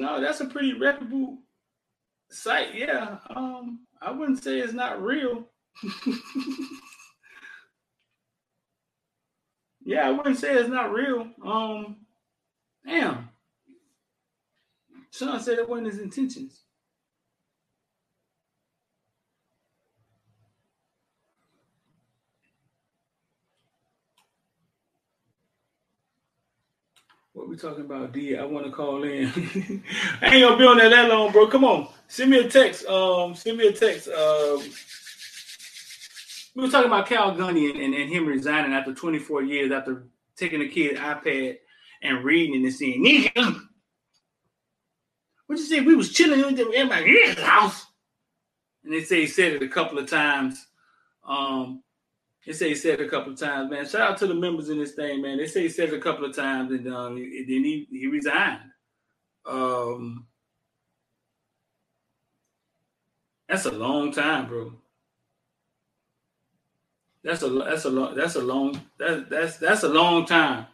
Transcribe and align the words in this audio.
no, 0.00 0.20
that's 0.20 0.40
a 0.40 0.46
pretty 0.46 0.72
reputable 0.72 1.38
site. 2.30 2.74
Yeah. 2.74 3.18
Um, 3.28 3.86
I 4.00 4.10
wouldn't 4.10 4.42
say 4.42 4.58
it's 4.58 4.72
not 4.72 5.02
real. 5.02 5.46
yeah, 9.84 10.08
I 10.08 10.10
wouldn't 10.10 10.38
say 10.38 10.54
it's 10.54 10.70
not 10.70 10.90
real. 10.92 11.28
Um, 11.44 11.98
damn. 12.86 13.28
Sean 15.12 15.38
said 15.40 15.58
it 15.58 15.68
wasn't 15.68 15.88
his 15.88 15.98
intentions. 15.98 16.62
What 27.40 27.48
we 27.48 27.56
talking 27.56 27.86
about, 27.86 28.12
D? 28.12 28.36
I 28.36 28.44
want 28.44 28.66
to 28.66 28.70
call 28.70 29.02
in. 29.02 29.28
I 30.20 30.26
ain't 30.26 30.46
gonna 30.46 30.58
be 30.58 30.66
on 30.66 30.76
there 30.76 30.90
that 30.90 31.08
long, 31.08 31.32
bro. 31.32 31.46
Come 31.46 31.64
on, 31.64 31.88
send 32.06 32.30
me 32.30 32.38
a 32.38 32.46
text. 32.46 32.84
Um, 32.84 33.34
send 33.34 33.56
me 33.56 33.66
a 33.66 33.72
text. 33.72 34.08
Um, 34.08 34.62
we 36.54 36.62
were 36.62 36.68
talking 36.68 36.88
about 36.90 37.08
Cale 37.08 37.34
Gundy 37.34 37.70
and, 37.70 37.80
and, 37.82 37.94
and, 37.94 38.12
him 38.12 38.26
resigning 38.26 38.74
after 38.74 38.92
24 38.92 39.42
years 39.44 39.72
after 39.72 40.04
taking 40.36 40.60
a 40.60 40.68
kid 40.68 40.98
iPad 40.98 41.56
and 42.02 42.22
reading 42.22 42.62
and 42.62 42.74
saying, 42.74 43.02
"Nigga, 43.02 43.62
what 45.46 45.58
you 45.58 45.64
say? 45.64 45.80
We 45.80 45.94
was 45.94 46.12
chilling 46.12 46.58
in 46.58 46.88
my 46.90 47.34
house." 47.38 47.86
And 48.84 48.92
they 48.92 49.02
say 49.02 49.22
he 49.22 49.26
said 49.26 49.54
it 49.54 49.62
a 49.62 49.68
couple 49.68 49.98
of 49.98 50.10
times. 50.10 50.66
Um, 51.26 51.82
they 52.46 52.52
say 52.52 52.70
he 52.70 52.74
said 52.74 53.00
a 53.00 53.08
couple 53.08 53.32
of 53.32 53.38
times, 53.38 53.70
man. 53.70 53.86
Shout 53.86 54.12
out 54.12 54.18
to 54.18 54.26
the 54.26 54.34
members 54.34 54.70
in 54.70 54.78
this 54.78 54.92
thing, 54.92 55.20
man. 55.20 55.38
They 55.38 55.46
say 55.46 55.62
he 55.62 55.68
said 55.68 55.90
it 55.90 55.94
a 55.94 56.00
couple 56.00 56.24
of 56.24 56.34
times, 56.34 56.70
and 56.72 56.92
um, 56.92 57.16
then 57.16 57.24
he 57.64 57.86
he 57.90 58.06
resigned. 58.06 58.60
Um, 59.46 60.26
that's 63.48 63.66
a 63.66 63.72
long 63.72 64.12
time, 64.12 64.48
bro. 64.48 64.72
That's 67.22 67.42
a 67.42 67.50
that's 67.50 67.84
a 67.84 67.90
long 67.90 68.14
that's 68.14 68.36
a 68.36 68.42
long 68.42 68.80
that 68.98 69.28
that's 69.28 69.58
that's 69.58 69.82
a 69.82 69.88
long 69.88 70.24
time. 70.24 70.66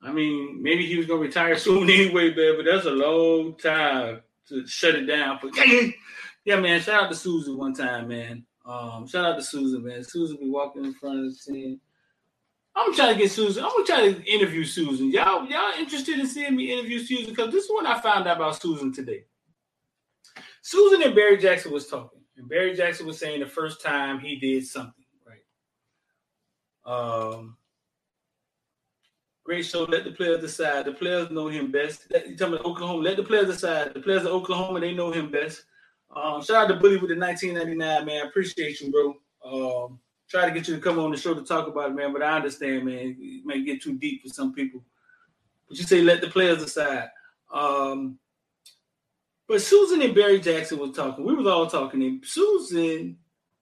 I 0.00 0.12
mean, 0.12 0.62
maybe 0.62 0.86
he 0.86 0.96
was 0.96 1.06
gonna 1.06 1.20
retire 1.20 1.56
soon 1.58 1.90
anyway, 1.90 2.32
man, 2.34 2.54
but 2.56 2.66
that's 2.66 2.86
a 2.86 2.90
long 2.90 3.56
time 3.56 4.20
to 4.48 4.66
shut 4.66 4.94
it 4.94 5.06
down 5.06 5.40
for. 5.40 5.50
yeah, 6.44 6.60
man. 6.60 6.80
Shout 6.80 7.04
out 7.04 7.10
to 7.10 7.16
Susan 7.16 7.56
one 7.56 7.74
time, 7.74 8.08
man. 8.08 8.44
Um, 8.64 9.06
shout 9.06 9.24
out 9.24 9.36
to 9.36 9.42
Susan, 9.42 9.84
man. 9.84 10.02
Susan 10.02 10.38
be 10.38 10.48
walking 10.48 10.84
in 10.84 10.94
front 10.94 11.24
of 11.24 11.24
the 11.24 11.52
team. 11.52 11.80
I'm 12.76 12.94
trying 12.94 13.14
to 13.14 13.20
get 13.20 13.30
Susan. 13.30 13.62
I'm 13.62 13.70
gonna 13.70 13.84
try 13.84 14.12
to 14.12 14.24
interview 14.24 14.64
Susan. 14.64 15.10
Y'all, 15.10 15.46
y'all 15.46 15.72
interested 15.78 16.18
in 16.18 16.26
seeing 16.26 16.56
me 16.56 16.72
interview 16.72 16.98
Susan? 16.98 17.30
Because 17.30 17.52
this 17.52 17.64
is 17.64 17.70
what 17.70 17.86
I 17.86 18.00
found 18.00 18.26
out 18.26 18.36
about 18.36 18.60
Susan 18.60 18.92
today. 18.92 19.24
Susan 20.62 21.02
and 21.02 21.14
Barry 21.14 21.36
Jackson 21.36 21.72
was 21.72 21.86
talking, 21.86 22.20
and 22.36 22.48
Barry 22.48 22.74
Jackson 22.74 23.06
was 23.06 23.18
saying 23.18 23.40
the 23.40 23.46
first 23.46 23.82
time 23.82 24.18
he 24.18 24.36
did 24.36 24.66
something, 24.66 25.04
right? 25.26 25.38
Um, 26.90 27.56
great 29.44 29.66
show. 29.66 29.84
Let 29.84 30.04
the 30.04 30.12
players 30.12 30.40
decide. 30.40 30.86
The 30.86 30.92
players 30.92 31.30
know 31.30 31.48
him 31.48 31.70
best. 31.70 32.10
Talking 32.10 32.40
about 32.40 32.64
Oklahoma? 32.64 33.02
Let 33.02 33.18
the 33.18 33.22
players 33.24 33.46
decide. 33.46 33.94
The 33.94 34.00
players 34.00 34.22
of 34.22 34.32
Oklahoma, 34.32 34.80
they 34.80 34.94
know 34.94 35.12
him 35.12 35.30
best. 35.30 35.64
Um, 36.14 36.42
shout 36.42 36.64
out 36.64 36.68
to 36.68 36.80
Bully 36.80 36.96
with 36.96 37.10
the 37.10 37.16
1999, 37.16 38.04
man. 38.06 38.26
Appreciate 38.26 38.80
you, 38.80 38.90
bro. 38.92 39.14
Um, 39.44 39.98
try 40.28 40.46
to 40.46 40.54
get 40.54 40.68
you 40.68 40.76
to 40.76 40.80
come 40.80 40.98
on 40.98 41.10
the 41.10 41.16
show 41.16 41.34
to 41.34 41.42
talk 41.42 41.66
about 41.66 41.90
it, 41.90 41.94
man. 41.94 42.12
But 42.12 42.22
I 42.22 42.36
understand, 42.36 42.84
man. 42.84 43.16
It 43.18 43.44
may 43.44 43.64
get 43.64 43.82
too 43.82 43.94
deep 43.98 44.22
for 44.22 44.28
some 44.28 44.54
people. 44.54 44.84
But 45.68 45.78
you 45.78 45.84
say 45.84 46.02
let 46.02 46.20
the 46.20 46.28
players 46.28 46.62
decide. 46.62 47.08
Um, 47.52 48.18
but 49.48 49.60
Susan 49.60 50.02
and 50.02 50.14
Barry 50.14 50.40
Jackson 50.40 50.78
was 50.78 50.96
talking. 50.96 51.24
We 51.24 51.34
was 51.34 51.46
all 51.46 51.66
talking. 51.66 52.02
And 52.02 52.24
Susan, 52.24 53.18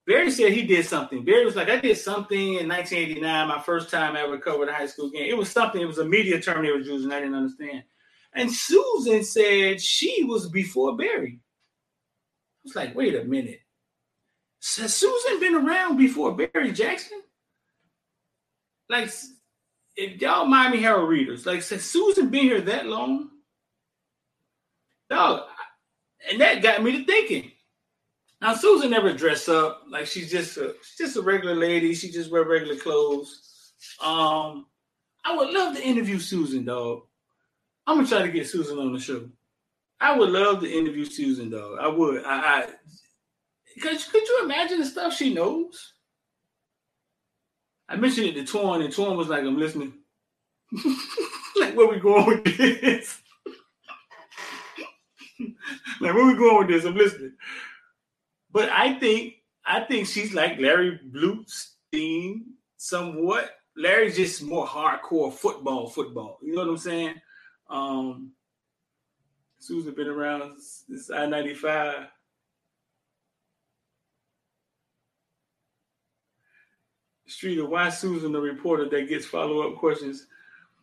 Barry 0.06 0.30
said 0.30 0.52
he 0.52 0.62
did 0.62 0.86
something. 0.86 1.24
Barry 1.24 1.44
was 1.44 1.56
like, 1.56 1.70
I 1.70 1.80
did 1.80 1.96
something 1.96 2.54
in 2.54 2.68
1989, 2.68 3.48
my 3.48 3.60
first 3.60 3.90
time 3.90 4.14
I 4.14 4.22
ever 4.22 4.38
covered 4.38 4.68
a 4.68 4.74
high 4.74 4.86
school 4.86 5.10
game. 5.10 5.28
It 5.28 5.36
was 5.36 5.50
something. 5.50 5.80
It 5.80 5.86
was 5.86 5.98
a 5.98 6.04
media 6.04 6.40
term 6.40 6.64
they 6.64 6.70
were 6.70 6.78
using. 6.78 7.12
I 7.12 7.20
didn't 7.20 7.34
understand. 7.34 7.82
And 8.34 8.50
Susan 8.50 9.24
said 9.24 9.80
she 9.80 10.24
was 10.24 10.48
before 10.48 10.96
Barry 10.96 11.40
was 12.64 12.76
like, 12.76 12.94
wait 12.94 13.14
a 13.14 13.24
minute. 13.24 13.60
Has 14.78 14.94
Susan 14.94 15.40
been 15.40 15.54
around 15.54 15.96
before 15.96 16.36
Barry 16.36 16.72
Jackson? 16.72 17.20
Like, 18.88 19.10
if 19.96 20.20
y'all 20.20 20.44
Miami 20.44 20.80
Herald 20.80 21.08
readers, 21.08 21.46
like, 21.46 21.64
has 21.66 21.82
Susan 21.82 22.28
been 22.28 22.44
here 22.44 22.60
that 22.60 22.86
long? 22.86 23.30
Dog, 25.10 25.42
and 26.30 26.40
that 26.40 26.62
got 26.62 26.82
me 26.82 26.98
to 26.98 27.04
thinking. 27.04 27.50
Now, 28.40 28.54
Susan 28.54 28.90
never 28.90 29.12
dressed 29.12 29.48
up 29.48 29.82
like 29.88 30.06
she's 30.06 30.30
just 30.30 30.56
a 30.56 30.74
she's 30.82 31.06
just 31.06 31.16
a 31.16 31.22
regular 31.22 31.54
lady. 31.54 31.94
She 31.94 32.10
just 32.10 32.30
wear 32.30 32.44
regular 32.44 32.76
clothes. 32.76 33.72
Um, 34.02 34.66
I 35.24 35.36
would 35.36 35.50
love 35.50 35.76
to 35.76 35.82
interview 35.82 36.18
Susan, 36.18 36.64
dog. 36.64 37.02
I'm 37.86 37.96
gonna 37.96 38.08
try 38.08 38.22
to 38.22 38.32
get 38.32 38.48
Susan 38.48 38.78
on 38.78 38.92
the 38.92 38.98
show. 38.98 39.28
I 40.02 40.18
would 40.18 40.30
love 40.30 40.60
to 40.60 40.70
interview 40.70 41.04
Susan 41.04 41.48
though. 41.48 41.78
I 41.80 41.86
would. 41.86 42.24
I, 42.24 42.36
I 42.36 42.66
could, 43.80 43.98
could 44.10 44.28
you 44.28 44.40
imagine 44.42 44.80
the 44.80 44.84
stuff 44.84 45.14
she 45.14 45.32
knows? 45.32 45.92
I 47.88 47.94
mentioned 47.94 48.26
it 48.26 48.34
to 48.34 48.44
Torn, 48.44 48.82
and 48.82 48.92
Torn 48.92 49.16
was 49.16 49.28
like, 49.28 49.44
I'm 49.44 49.56
listening. 49.56 49.92
like, 51.56 51.76
where 51.76 51.86
we 51.86 52.00
going 52.00 52.26
with 52.26 52.44
this? 52.44 53.20
like, 56.00 56.14
where 56.14 56.26
we 56.26 56.34
going 56.34 56.66
with 56.66 56.68
this? 56.68 56.84
I'm 56.84 56.96
listening. 56.96 57.34
But 58.50 58.70
I 58.70 58.98
think 58.98 59.34
I 59.64 59.82
think 59.84 60.08
she's 60.08 60.34
like 60.34 60.58
Larry 60.58 60.98
Blustein 61.04 62.42
somewhat. 62.76 63.50
Larry's 63.76 64.16
just 64.16 64.42
more 64.42 64.66
hardcore 64.66 65.32
football, 65.32 65.88
football. 65.88 66.38
You 66.42 66.56
know 66.56 66.62
what 66.62 66.70
I'm 66.70 66.78
saying? 66.78 67.14
Um, 67.70 68.32
Susan 69.62 69.94
been 69.94 70.08
around 70.08 70.60
since 70.60 71.08
I 71.08 71.24
95. 71.26 72.08
Streeter, 77.28 77.66
why 77.66 77.88
Susan 77.88 78.32
the 78.32 78.40
reporter 78.40 78.88
that 78.88 79.08
gets 79.08 79.24
follow-up 79.24 79.76
questions? 79.76 80.26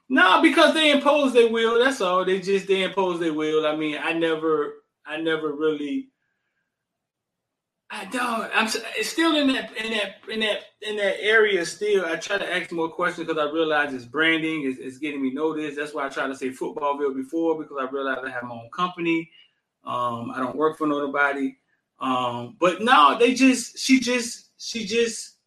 No, 0.08 0.42
because 0.42 0.74
they 0.74 0.92
impose 0.92 1.34
their 1.34 1.52
will. 1.52 1.84
That's 1.84 2.00
all. 2.00 2.24
They 2.24 2.40
just 2.40 2.68
they 2.68 2.84
impose 2.84 3.20
their 3.20 3.34
will. 3.34 3.68
I 3.68 3.76
mean, 3.76 3.98
I 4.02 4.14
never 4.14 4.76
I 5.06 5.18
never 5.18 5.52
really 5.52 6.08
I 7.92 8.06
don't. 8.06 8.52
I'm 8.54 8.68
still 8.68 9.36
in 9.36 9.48
that 9.48 9.76
in 9.76 9.92
that 9.94 10.16
in 10.30 10.40
that 10.42 10.60
in 10.82 10.96
that 10.98 11.24
area. 11.24 11.66
Still, 11.66 12.06
I 12.06 12.18
try 12.18 12.38
to 12.38 12.56
ask 12.56 12.72
more 12.72 12.90
questions 12.90 13.28
because 13.28 13.42
I 13.42 13.52
realize 13.52 13.94
it's 13.94 14.06
branding. 14.06 14.70
It's, 14.70 14.80
it's, 14.80 14.98
getting 15.00 15.24
me 15.24 15.32
noticed. 15.32 15.78
That's 15.78 15.94
why 15.94 16.06
I 16.06 16.10
try 16.10 16.28
to 16.28 16.36
say 16.36 16.50
Footballville 16.50 17.16
before 17.16 17.58
because 17.58 17.78
I 17.80 17.90
realize 17.90 18.20
I 18.24 18.30
have 18.30 18.44
my 18.44 18.54
own 18.54 18.70
company. 18.72 19.32
Um, 19.84 20.32
I 20.32 20.38
don't 20.38 20.56
work 20.56 20.78
for 20.78 20.86
nobody. 20.86 21.58
Um, 22.00 22.58
but 22.60 22.82
no, 22.82 23.18
they 23.18 23.34
just 23.34 23.80
she 23.80 24.00
just 24.00 24.52
she 24.58 24.86
just 24.86 25.38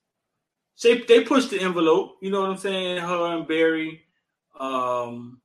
they 0.82 0.98
they 0.98 1.22
pushed 1.22 1.50
the 1.50 1.60
envelope. 1.60 2.16
You 2.20 2.32
know 2.32 2.41
what 2.41 2.50
I'm 2.50 2.58
saying? 2.58 2.98
Her 2.98 3.36
and 3.36 3.47
Barry. 3.47 4.02
Um, 4.58 5.41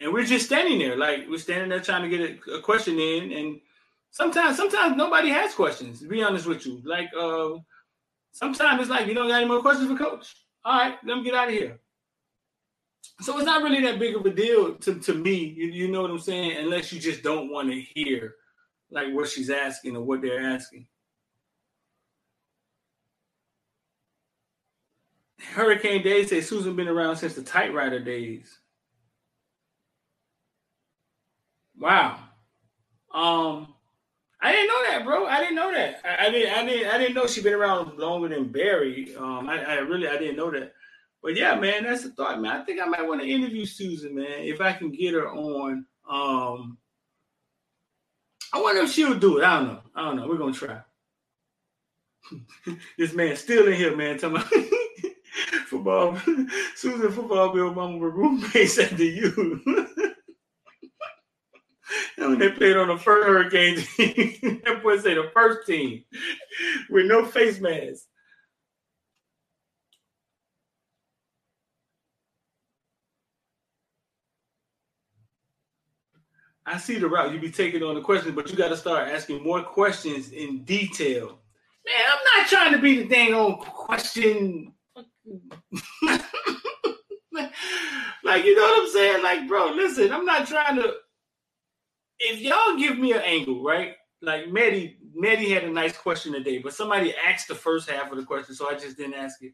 and 0.00 0.12
we're 0.12 0.24
just 0.24 0.46
standing 0.46 0.78
there, 0.78 0.96
like 0.96 1.26
we're 1.28 1.38
standing 1.38 1.70
there 1.70 1.80
trying 1.80 2.02
to 2.02 2.16
get 2.16 2.40
a, 2.48 2.56
a 2.56 2.60
question 2.60 2.98
in, 2.98 3.32
and 3.32 3.60
sometimes 4.16 4.56
sometimes 4.56 4.96
nobody 4.96 5.28
has 5.28 5.54
questions. 5.54 6.00
To 6.00 6.08
be 6.08 6.22
honest 6.22 6.46
with 6.46 6.64
you, 6.66 6.80
like 6.84 7.08
uh, 7.18 7.50
sometimes 8.32 8.80
it's 8.80 8.90
like 8.90 9.06
you 9.06 9.14
don't 9.14 9.28
got 9.28 9.36
any 9.36 9.48
more 9.48 9.60
questions 9.60 9.90
for 9.90 9.96
coach. 9.96 10.34
All 10.64 10.78
right, 10.78 10.96
let 11.04 11.18
me 11.18 11.24
get 11.24 11.34
out 11.34 11.48
of 11.48 11.54
here. 11.54 11.78
So 13.20 13.36
it's 13.36 13.46
not 13.46 13.62
really 13.62 13.82
that 13.82 13.98
big 13.98 14.16
of 14.16 14.26
a 14.26 14.30
deal 14.30 14.74
to, 14.74 14.98
to 15.00 15.14
me. 15.14 15.54
You, 15.56 15.66
you 15.68 15.88
know 15.88 16.02
what 16.02 16.10
I'm 16.10 16.18
saying? 16.18 16.56
Unless 16.58 16.92
you 16.92 17.00
just 17.00 17.22
don't 17.22 17.50
want 17.50 17.70
to 17.70 17.80
hear 17.80 18.34
like 18.90 19.12
what 19.12 19.28
she's 19.28 19.50
asking 19.50 19.96
or 19.96 20.02
what 20.02 20.22
they're 20.22 20.42
asking. 20.42 20.86
Hurricane 25.52 26.02
Dave 26.02 26.28
say 26.28 26.40
Susan 26.40 26.74
been 26.74 26.88
around 26.88 27.16
since 27.16 27.34
the 27.34 27.42
typewriter 27.42 28.00
days. 28.00 28.58
Wow. 31.78 32.18
Um, 33.14 33.75
I 34.40 34.52
didn't 34.52 34.68
know 34.68 34.82
that, 34.90 35.04
bro. 35.04 35.26
I 35.26 35.40
didn't 35.40 35.56
know 35.56 35.72
that. 35.72 36.00
I, 36.04 36.26
I, 36.26 36.30
didn't. 36.30 36.54
I 36.54 36.64
didn't. 36.66 36.94
I 36.94 36.98
didn't 36.98 37.14
know 37.14 37.26
she'd 37.26 37.44
been 37.44 37.54
around 37.54 37.98
longer 37.98 38.28
than 38.28 38.52
Barry. 38.52 39.14
Um, 39.16 39.48
I, 39.48 39.62
I, 39.64 39.74
really, 39.76 40.08
I 40.08 40.18
didn't 40.18 40.36
know 40.36 40.50
that. 40.50 40.72
But 41.22 41.36
yeah, 41.36 41.54
man, 41.54 41.84
that's 41.84 42.02
the 42.02 42.10
thought, 42.10 42.40
man. 42.40 42.60
I 42.60 42.64
think 42.64 42.80
I 42.80 42.84
might 42.84 43.06
want 43.06 43.20
to 43.22 43.28
interview 43.28 43.64
Susan, 43.64 44.14
man, 44.14 44.40
if 44.40 44.60
I 44.60 44.72
can 44.72 44.90
get 44.90 45.14
her 45.14 45.30
on. 45.30 45.86
Um, 46.08 46.78
I 48.52 48.60
wonder 48.60 48.82
if 48.82 48.92
she'll 48.92 49.18
do 49.18 49.38
it. 49.38 49.44
I 49.44 49.56
don't 49.58 49.66
know. 49.68 49.80
I 49.94 50.02
don't 50.02 50.16
know. 50.16 50.28
We're 50.28 50.36
gonna 50.38 50.52
try. 50.52 50.80
this 52.98 53.14
man 53.14 53.36
still 53.36 53.66
in 53.68 53.74
here, 53.74 53.96
man. 53.96 54.18
Talking 54.18 54.36
about 54.36 54.52
football. 55.66 56.16
Susan, 56.76 57.10
football 57.10 57.52
bill, 57.52 57.74
mama, 57.74 57.98
roommates 57.98 58.78
after 58.78 59.04
you. 59.04 59.85
They 62.34 62.50
played 62.50 62.76
on 62.76 62.88
the 62.88 62.98
first 62.98 63.26
hurricane 63.26 63.76
team. 63.96 64.60
that 64.64 64.82
boy 64.82 64.98
say 64.98 65.14
the 65.14 65.30
first 65.32 65.66
team 65.66 66.04
with 66.90 67.06
no 67.06 67.24
face 67.24 67.60
mask. 67.60 68.04
I 76.66 76.78
see 76.78 76.98
the 76.98 77.08
route 77.08 77.32
you 77.32 77.38
be 77.38 77.50
taking 77.50 77.84
on 77.84 77.94
the 77.94 78.00
questions, 78.00 78.34
but 78.34 78.50
you 78.50 78.56
got 78.56 78.68
to 78.68 78.76
start 78.76 79.08
asking 79.08 79.44
more 79.44 79.62
questions 79.62 80.32
in 80.32 80.64
detail. 80.64 81.38
Man, 81.86 82.04
I'm 82.12 82.42
not 82.42 82.48
trying 82.48 82.72
to 82.72 82.78
be 82.78 83.02
the 83.02 83.08
dang 83.08 83.34
old 83.34 83.60
question. 83.60 84.72
like, 88.24 88.44
you 88.44 88.56
know 88.56 88.62
what 88.62 88.82
I'm 88.82 88.88
saying? 88.90 89.22
Like, 89.22 89.46
bro, 89.46 89.70
listen, 89.72 90.12
I'm 90.12 90.24
not 90.24 90.48
trying 90.48 90.76
to. 90.76 90.94
If 92.18 92.40
y'all 92.40 92.78
give 92.78 92.98
me 92.98 93.12
an 93.12 93.22
angle, 93.22 93.62
right? 93.62 93.94
Like, 94.22 94.48
Maddie, 94.48 94.98
Maddie 95.14 95.50
had 95.50 95.64
a 95.64 95.70
nice 95.70 95.96
question 95.96 96.32
today, 96.32 96.58
but 96.58 96.72
somebody 96.74 97.14
asked 97.28 97.48
the 97.48 97.54
first 97.54 97.90
half 97.90 98.10
of 98.10 98.16
the 98.18 98.24
question, 98.24 98.54
so 98.54 98.70
I 98.70 98.74
just 98.74 98.96
didn't 98.96 99.14
ask 99.14 99.42
it. 99.42 99.52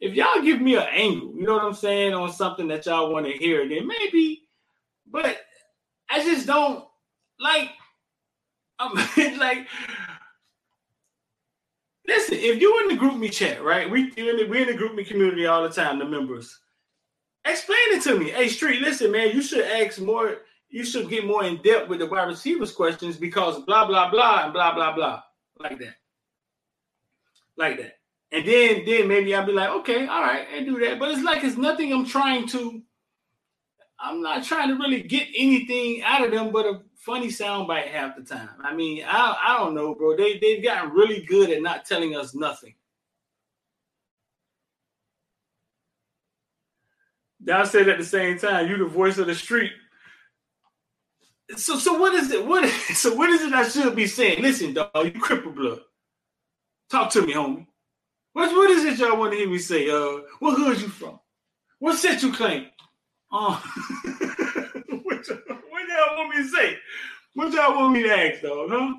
If 0.00 0.14
y'all 0.14 0.42
give 0.42 0.60
me 0.62 0.76
an 0.76 0.86
angle, 0.90 1.34
you 1.36 1.44
know 1.44 1.54
what 1.54 1.64
I'm 1.64 1.74
saying, 1.74 2.14
on 2.14 2.32
something 2.32 2.68
that 2.68 2.86
y'all 2.86 3.12
want 3.12 3.26
to 3.26 3.32
hear, 3.32 3.68
then 3.68 3.86
maybe, 3.86 4.48
but 5.10 5.38
I 6.10 6.24
just 6.24 6.46
don't 6.46 6.84
like. 7.38 7.70
I'm 8.78 8.94
like, 9.38 9.68
listen. 12.08 12.36
If 12.38 12.60
you 12.60 12.80
in 12.80 12.96
the 12.96 13.02
GroupMe 13.02 13.32
chat, 13.32 13.62
right? 13.62 13.90
We 13.90 14.12
in 14.16 14.38
the, 14.38 14.46
we 14.46 14.62
in 14.62 14.68
the 14.68 14.74
GroupMe 14.82 15.06
community 15.06 15.46
all 15.46 15.62
the 15.62 15.70
time. 15.70 15.98
The 15.98 16.06
members, 16.06 16.58
explain 17.46 17.78
it 17.90 18.02
to 18.04 18.18
me. 18.18 18.30
Hey, 18.30 18.48
Street, 18.48 18.80
listen, 18.80 19.12
man. 19.12 19.30
You 19.34 19.42
should 19.42 19.64
ask 19.64 20.00
more. 20.00 20.38
You 20.70 20.84
should 20.84 21.10
get 21.10 21.26
more 21.26 21.44
in 21.44 21.60
depth 21.62 21.88
with 21.88 21.98
the 21.98 22.06
wide 22.06 22.28
receivers 22.28 22.72
questions 22.72 23.16
because 23.16 23.60
blah 23.64 23.86
blah 23.86 24.10
blah 24.10 24.44
and 24.44 24.52
blah 24.52 24.74
blah 24.74 24.94
blah 24.94 25.22
like 25.58 25.78
that, 25.78 25.94
like 27.56 27.78
that. 27.78 27.98
And 28.32 28.46
then 28.46 28.84
then 28.86 29.08
maybe 29.08 29.34
I'll 29.34 29.44
be 29.46 29.52
like, 29.52 29.70
okay, 29.70 30.06
all 30.06 30.22
right, 30.22 30.46
and 30.54 30.66
do 30.66 30.78
that. 30.80 30.98
But 30.98 31.10
it's 31.10 31.22
like 31.22 31.42
it's 31.44 31.56
nothing 31.56 31.92
I'm 31.92 32.06
trying 32.06 32.46
to 32.48 32.82
I'm 33.98 34.22
not 34.22 34.44
trying 34.44 34.68
to 34.68 34.76
really 34.76 35.02
get 35.02 35.28
anything 35.36 36.02
out 36.02 36.24
of 36.24 36.30
them 36.30 36.50
but 36.52 36.64
a 36.64 36.80
funny 36.94 37.28
soundbite 37.28 37.88
half 37.88 38.16
the 38.16 38.22
time. 38.22 38.50
I 38.62 38.74
mean, 38.74 39.04
I 39.06 39.36
I 39.44 39.58
don't 39.58 39.74
know, 39.74 39.94
bro. 39.94 40.16
They 40.16 40.38
they've 40.38 40.62
gotten 40.62 40.90
really 40.90 41.22
good 41.24 41.50
at 41.50 41.62
not 41.62 41.84
telling 41.84 42.16
us 42.16 42.34
nothing. 42.34 42.74
Down 47.42 47.66
said 47.66 47.88
at 47.88 47.98
the 47.98 48.04
same 48.04 48.38
time, 48.38 48.68
you 48.68 48.76
the 48.76 48.84
voice 48.84 49.16
of 49.16 49.26
the 49.26 49.34
street. 49.34 49.72
So 51.56 51.78
so 51.78 51.94
what 51.98 52.14
is 52.14 52.30
it? 52.32 52.46
What 52.46 52.68
so 52.94 53.14
what 53.14 53.30
is 53.30 53.42
it 53.42 53.52
I 53.52 53.68
should 53.68 53.96
be 53.96 54.06
saying? 54.06 54.42
Listen, 54.42 54.74
dog, 54.74 54.90
you 54.96 55.12
cripple 55.12 55.54
blood. 55.54 55.80
Talk 56.90 57.10
to 57.12 57.22
me, 57.26 57.34
homie. 57.34 57.66
What 58.32 58.50
what 58.52 58.70
is 58.70 58.84
it 58.84 58.98
y'all 58.98 59.18
want 59.18 59.32
to 59.32 59.38
hear 59.38 59.48
me 59.50 59.58
say? 59.58 59.90
Uh, 59.90 60.20
what 60.40 60.58
hood 60.58 60.80
you 60.80 60.88
from? 60.88 61.20
What 61.80 61.98
set 61.98 62.22
you 62.22 62.32
claim? 62.32 62.66
Oh, 63.32 63.62
what, 65.04 65.04
what 65.04 65.88
y'all 65.88 66.16
want 66.16 66.30
me 66.36 66.42
to 66.42 66.48
say? 66.48 66.78
What 67.34 67.52
y'all 67.52 67.76
want 67.76 67.92
me 67.94 68.02
to 68.04 68.10
ask, 68.10 68.42
dog? 68.42 68.70
Huh? 68.70 68.94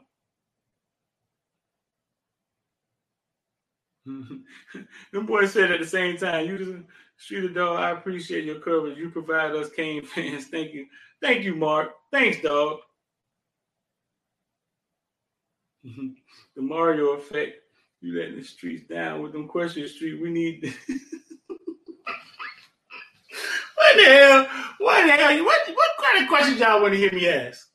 Them 5.14 5.26
boys 5.26 5.54
said 5.54 5.72
at 5.72 5.80
the 5.80 5.88
same 5.88 6.18
time, 6.18 6.48
you 6.48 6.58
just 6.58 6.72
street 7.18 7.46
of 7.46 7.56
dog. 7.56 7.80
I 7.80 7.92
appreciate 7.92 8.46
your 8.46 8.60
coverage. 8.60 8.98
You 8.98 9.10
provide 9.12 9.52
us 9.52 9.70
Cane 9.72 10.06
fans. 10.06 10.48
Thank 10.48 10.74
you. 10.74 10.88
Thank 11.22 11.44
you, 11.46 11.56
Mark. 11.56 11.92
Thanks, 12.12 12.42
dog. 12.42 12.80
the 15.84 16.62
Mario 16.62 17.12
effect. 17.12 17.58
You 18.02 18.20
letting 18.20 18.38
the 18.38 18.44
streets 18.44 18.88
down 18.88 19.22
with 19.22 19.32
them 19.34 19.48
questions, 19.48 19.94
street. 19.94 20.22
We 20.22 20.32
need 20.32 20.74
What 23.78 23.98
the 23.98 24.04
hell? 24.06 24.48
What 24.80 25.06
the 25.06 25.12
hell? 25.14 25.46
What 25.46 25.62
what 25.68 25.90
kind 26.04 26.24
of 26.24 26.30
questions 26.30 26.60
y'all 26.60 26.82
want 26.82 26.94
to 26.94 27.00
hear 27.00 27.12
me 27.14 27.28
ask? 27.30 27.68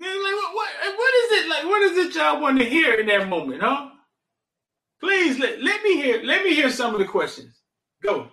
like 0.00 0.10
what, 0.34 0.54
what 0.54 0.68
what 0.98 1.14
is 1.14 1.32
it 1.32 1.48
like? 1.50 1.64
What 1.64 1.82
is 1.82 1.98
it 1.98 2.14
y'all 2.16 2.40
want 2.40 2.58
to 2.58 2.64
hear 2.64 2.94
in 2.94 3.06
that 3.06 3.28
moment, 3.28 3.62
huh? 3.62 3.90
Please 5.00 5.38
let, 5.38 5.62
let 5.62 5.82
me 5.82 5.96
hear 5.96 6.22
let 6.24 6.44
me 6.44 6.54
hear 6.54 6.70
some 6.70 6.94
of 6.94 7.00
the 7.00 7.06
questions. 7.06 7.60
Go. 8.02 8.28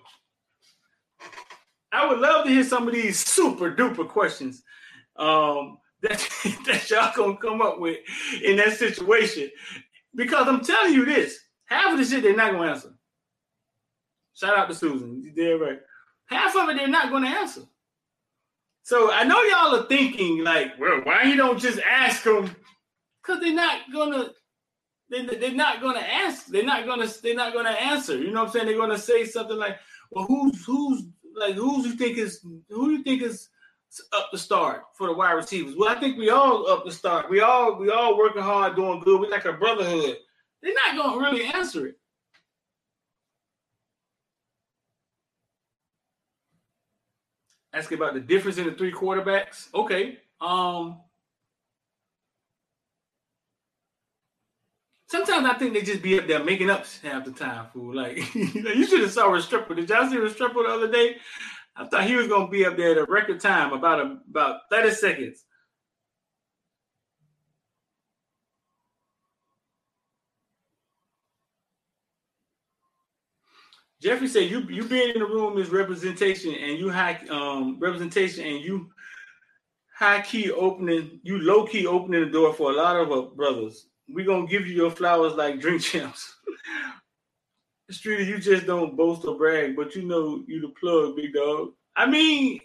I 1.94 2.08
would 2.08 2.20
love 2.20 2.46
to 2.46 2.52
hear 2.52 2.64
some 2.64 2.88
of 2.88 2.94
these 2.94 3.20
super 3.20 3.72
duper 3.72 4.08
questions 4.08 4.64
um, 5.16 5.78
that 6.02 6.28
that 6.66 6.90
y'all 6.90 7.14
gonna 7.16 7.38
come 7.38 7.62
up 7.62 7.80
with 7.80 8.00
in 8.44 8.58
that 8.58 8.74
situation. 8.74 9.50
Because 10.16 10.48
I'm 10.48 10.62
telling 10.62 10.94
you 10.94 11.06
this, 11.06 11.40
half 11.66 11.94
of 11.94 12.00
the 12.00 12.06
shit 12.06 12.24
they're 12.24 12.36
not 12.36 12.52
gonna 12.52 12.72
answer. 12.72 12.94
Shout 14.34 14.58
out 14.58 14.70
to 14.70 14.76
Susan. 14.76 15.22
You 15.22 15.32
did 15.32 15.62
right. 15.62 15.80
Half 16.26 16.56
of 16.56 16.70
it 16.70 16.78
they're 16.78 16.88
not 16.88 17.10
to 17.10 17.28
answer. 17.28 17.62
So 18.82 19.12
I 19.12 19.24
know 19.24 19.42
y'all 19.44 19.76
are 19.76 19.88
thinking 19.88 20.44
like, 20.44 20.80
well, 20.80 21.02
why 21.04 21.24
you 21.24 21.36
don't 21.36 21.60
just 21.60 21.80
ask 21.80 22.24
them? 22.24 22.54
Because 23.22 23.40
they're 23.40 23.54
not 23.54 23.80
gonna. 23.94 24.32
They, 25.10 25.26
they're 25.26 25.54
not 25.54 25.82
gonna 25.82 26.00
ask. 26.00 26.48
They're 26.48 26.66
not 26.66 26.86
gonna. 26.86 27.08
They're 27.22 27.36
not 27.36 27.54
gonna 27.54 27.70
answer. 27.70 28.18
You 28.18 28.32
know 28.32 28.42
what 28.42 28.48
I'm 28.48 28.52
saying? 28.54 28.66
They're 28.66 28.78
gonna 28.78 28.98
say 28.98 29.26
something 29.26 29.58
like, 29.58 29.78
"Well, 30.12 30.26
who's 30.26 30.66
who's 30.66 31.04
like 31.36 31.56
who's 31.56 31.86
you 31.86 31.94
think 31.94 32.18
is 32.18 32.46
who 32.70 32.92
you 32.92 33.04
think 33.04 33.22
is 33.22 33.50
up 34.12 34.32
to 34.32 34.38
start 34.38 34.84
for 34.96 35.08
the 35.08 35.14
wide 35.14 35.34
receivers?" 35.34 35.76
Well, 35.76 35.90
I 35.90 36.00
think 36.00 36.18
we 36.18 36.30
all 36.30 36.68
up 36.70 36.86
to 36.86 36.92
start. 36.92 37.30
We 37.30 37.42
all 37.42 37.76
we 37.76 37.90
all 37.90 38.18
working 38.18 38.42
hard, 38.42 38.76
doing 38.76 39.00
good. 39.00 39.20
We 39.20 39.30
like 39.30 39.46
a 39.46 39.54
brotherhood. 39.54 40.18
They're 40.62 40.74
not 40.74 40.98
gonna 40.98 41.22
really 41.22 41.46
answer 41.46 41.88
it. 41.88 42.00
Asking 47.74 47.98
about 47.98 48.14
the 48.14 48.20
difference 48.20 48.58
in 48.58 48.66
the 48.66 48.74
three 48.74 48.92
quarterbacks. 48.92 49.74
Okay. 49.74 50.20
Um 50.40 51.02
Sometimes 55.14 55.46
I 55.46 55.54
think 55.54 55.76
they 55.76 55.84
just 55.84 56.02
be 56.02 56.18
up 56.18 56.26
there 56.26 56.44
making 56.44 56.72
up 56.72 56.88
half 57.04 57.24
the 57.24 57.32
time, 57.32 57.68
fool. 57.72 57.94
Like 57.94 58.18
you 58.36 58.84
should 58.88 59.02
have 59.02 59.12
saw 59.12 59.28
Restrepo. 59.28 59.76
Did 59.76 59.88
y'all 59.88 60.10
see 60.10 60.16
Restrepo 60.16 60.66
the 60.66 60.74
other 60.74 60.92
day? 60.92 61.18
I 61.76 61.86
thought 61.86 62.06
he 62.06 62.16
was 62.16 62.28
gonna 62.28 62.48
be 62.48 62.66
up 62.66 62.78
there 62.78 62.94
at 62.94 62.98
a 62.98 63.06
record 63.06 63.40
time, 63.40 63.74
about 63.74 64.00
a, 64.00 64.18
about 64.28 64.62
30 64.72 64.90
seconds. 64.90 65.46
Jeffrey 74.02 74.28
said 74.28 74.50
you 74.50 74.62
you 74.62 74.84
being 74.84 75.14
in 75.14 75.20
the 75.20 75.28
room 75.28 75.60
is 75.60 75.70
representation 75.70 76.56
and 76.56 76.80
you 76.80 76.90
high 76.90 77.20
um 77.30 77.78
representation 77.80 78.48
and 78.48 78.66
you 78.66 78.90
high 79.96 80.22
key 80.22 80.50
opening 80.50 81.20
you 81.22 81.38
low 81.38 81.68
key 81.68 81.86
opening 81.86 82.26
the 82.26 82.32
door 82.32 82.52
for 82.52 82.72
a 82.72 82.76
lot 82.76 82.96
of 82.96 83.12
uh, 83.12 83.22
brothers. 83.36 83.90
We 84.12 84.24
gonna 84.24 84.48
give 84.48 84.68
you 84.68 84.74
your 84.76 84.92
flowers 84.92 85.34
like 85.34 85.60
drink 85.60 85.82
champs. 85.82 86.36
Streeter, 87.92 88.24
you 88.24 88.40
just 88.40 88.66
don't 88.66 88.96
boast 88.98 89.26
or 89.26 89.38
brag, 89.38 89.76
but 89.76 89.96
you 89.96 90.04
know 90.04 90.44
you 90.48 90.62
the 90.62 90.70
plug, 90.70 91.16
big 91.16 91.34
dog. 91.34 91.74
I 91.96 92.06
mean, 92.08 92.60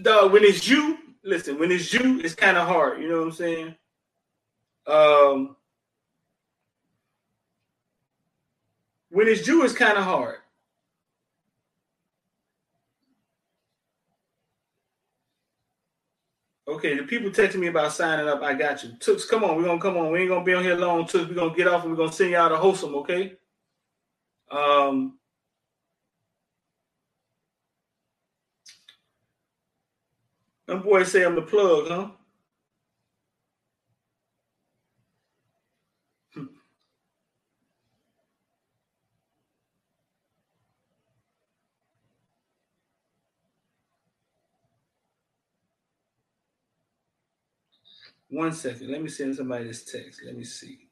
dog, 0.00 0.32
when 0.32 0.44
it's 0.44 0.66
you, 0.68 0.98
listen, 1.24 1.58
when 1.58 1.70
it's 1.70 1.92
you, 1.92 2.20
it's 2.20 2.34
kind 2.34 2.56
of 2.56 2.66
hard. 2.66 3.02
You 3.02 3.08
know 3.08 3.18
what 3.18 3.26
I'm 3.26 3.32
saying? 3.32 3.74
Um, 4.86 5.56
When 9.14 9.28
it's 9.28 9.46
you, 9.46 9.64
it's 9.64 9.72
kind 9.72 9.96
of 9.96 10.02
hard. 10.02 10.38
Okay, 16.66 16.96
the 16.96 17.02
people 17.02 17.30
texting 17.30 17.56
me 17.56 17.66
about 17.66 17.92
signing 17.92 18.26
up. 18.26 18.42
I 18.42 18.54
got 18.54 18.82
you. 18.82 18.92
Tooks, 18.98 19.26
come 19.26 19.44
on. 19.44 19.56
We're 19.56 19.64
gonna 19.64 19.80
come 19.80 19.98
on. 19.98 20.10
We 20.10 20.20
ain't 20.20 20.30
gonna 20.30 20.44
be 20.44 20.54
on 20.54 20.62
here 20.64 20.76
long, 20.76 21.06
Tooks. 21.06 21.28
We're 21.28 21.34
gonna 21.34 21.54
get 21.54 21.68
off 21.68 21.82
and 21.82 21.90
we're 21.92 21.98
gonna 21.98 22.12
send 22.12 22.30
y'all 22.30 22.48
to 22.48 22.56
wholesome, 22.56 22.94
okay? 22.96 23.36
Um 24.50 25.18
them 30.66 30.82
boys 30.82 31.12
say 31.12 31.24
I'm 31.24 31.34
the 31.34 31.42
plug, 31.42 31.88
huh? 31.88 32.08
One 48.34 48.52
second. 48.52 48.90
Let 48.90 49.00
me 49.00 49.08
send 49.08 49.36
somebody 49.36 49.64
this 49.64 49.84
text. 49.84 50.22
Let 50.26 50.36
me 50.36 50.42
see. 50.42 50.88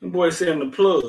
The 0.00 0.06
boy 0.08 0.30
said 0.30 0.58
the 0.58 0.68
plug. 0.68 1.04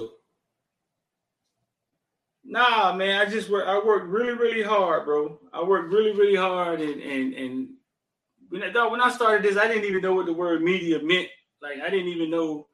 Nah, 2.43 2.93
man, 2.93 3.21
I 3.21 3.29
just 3.29 3.49
work. 3.49 3.65
I 3.65 3.77
work 3.77 4.03
really, 4.07 4.33
really 4.33 4.63
hard, 4.63 5.05
bro. 5.05 5.39
I 5.53 5.63
work 5.63 5.89
really, 5.89 6.11
really 6.11 6.35
hard, 6.35 6.81
and 6.81 7.01
and 7.01 7.33
and 7.35 7.69
when 8.49 8.63
I, 8.63 8.87
when 8.87 8.99
I 8.99 9.11
started 9.11 9.45
this, 9.45 9.55
I 9.55 9.69
didn't 9.69 9.85
even 9.85 10.01
know 10.01 10.15
what 10.15 10.25
the 10.25 10.33
word 10.33 10.61
media 10.61 10.99
meant. 11.01 11.29
Like, 11.61 11.79
I 11.79 11.89
didn't 11.89 12.09
even 12.09 12.31
know 12.31 12.67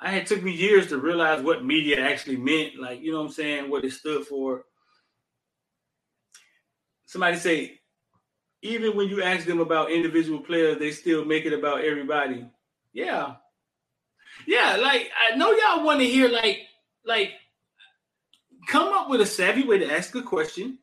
I 0.00 0.10
had 0.10 0.26
took 0.26 0.42
me 0.42 0.52
years 0.52 0.86
to 0.88 0.98
realize 0.98 1.42
what 1.42 1.64
media 1.64 2.00
actually 2.00 2.36
meant. 2.36 2.80
Like 2.80 3.00
you 3.00 3.12
know 3.12 3.18
what 3.18 3.26
I'm 3.26 3.32
saying, 3.32 3.70
what 3.70 3.84
it 3.84 3.92
stood 3.92 4.26
for. 4.26 4.64
Somebody 7.06 7.36
say, 7.36 7.80
even 8.62 8.96
when 8.96 9.08
you 9.08 9.22
ask 9.22 9.46
them 9.46 9.60
about 9.60 9.90
individual 9.90 10.40
players, 10.40 10.78
they 10.78 10.90
still 10.90 11.24
make 11.24 11.44
it 11.44 11.52
about 11.52 11.84
everybody. 11.84 12.46
Yeah, 12.92 13.34
yeah. 14.46 14.76
Like 14.80 15.10
I 15.20 15.36
know 15.36 15.52
y'all 15.52 15.84
want 15.84 16.00
to 16.00 16.06
hear 16.06 16.28
like 16.28 16.60
like 17.04 17.32
come 18.68 18.92
up 18.92 19.10
with 19.10 19.20
a 19.20 19.26
savvy 19.26 19.64
way 19.64 19.78
to 19.78 19.92
ask 19.92 20.14
a 20.14 20.22
question. 20.22 20.78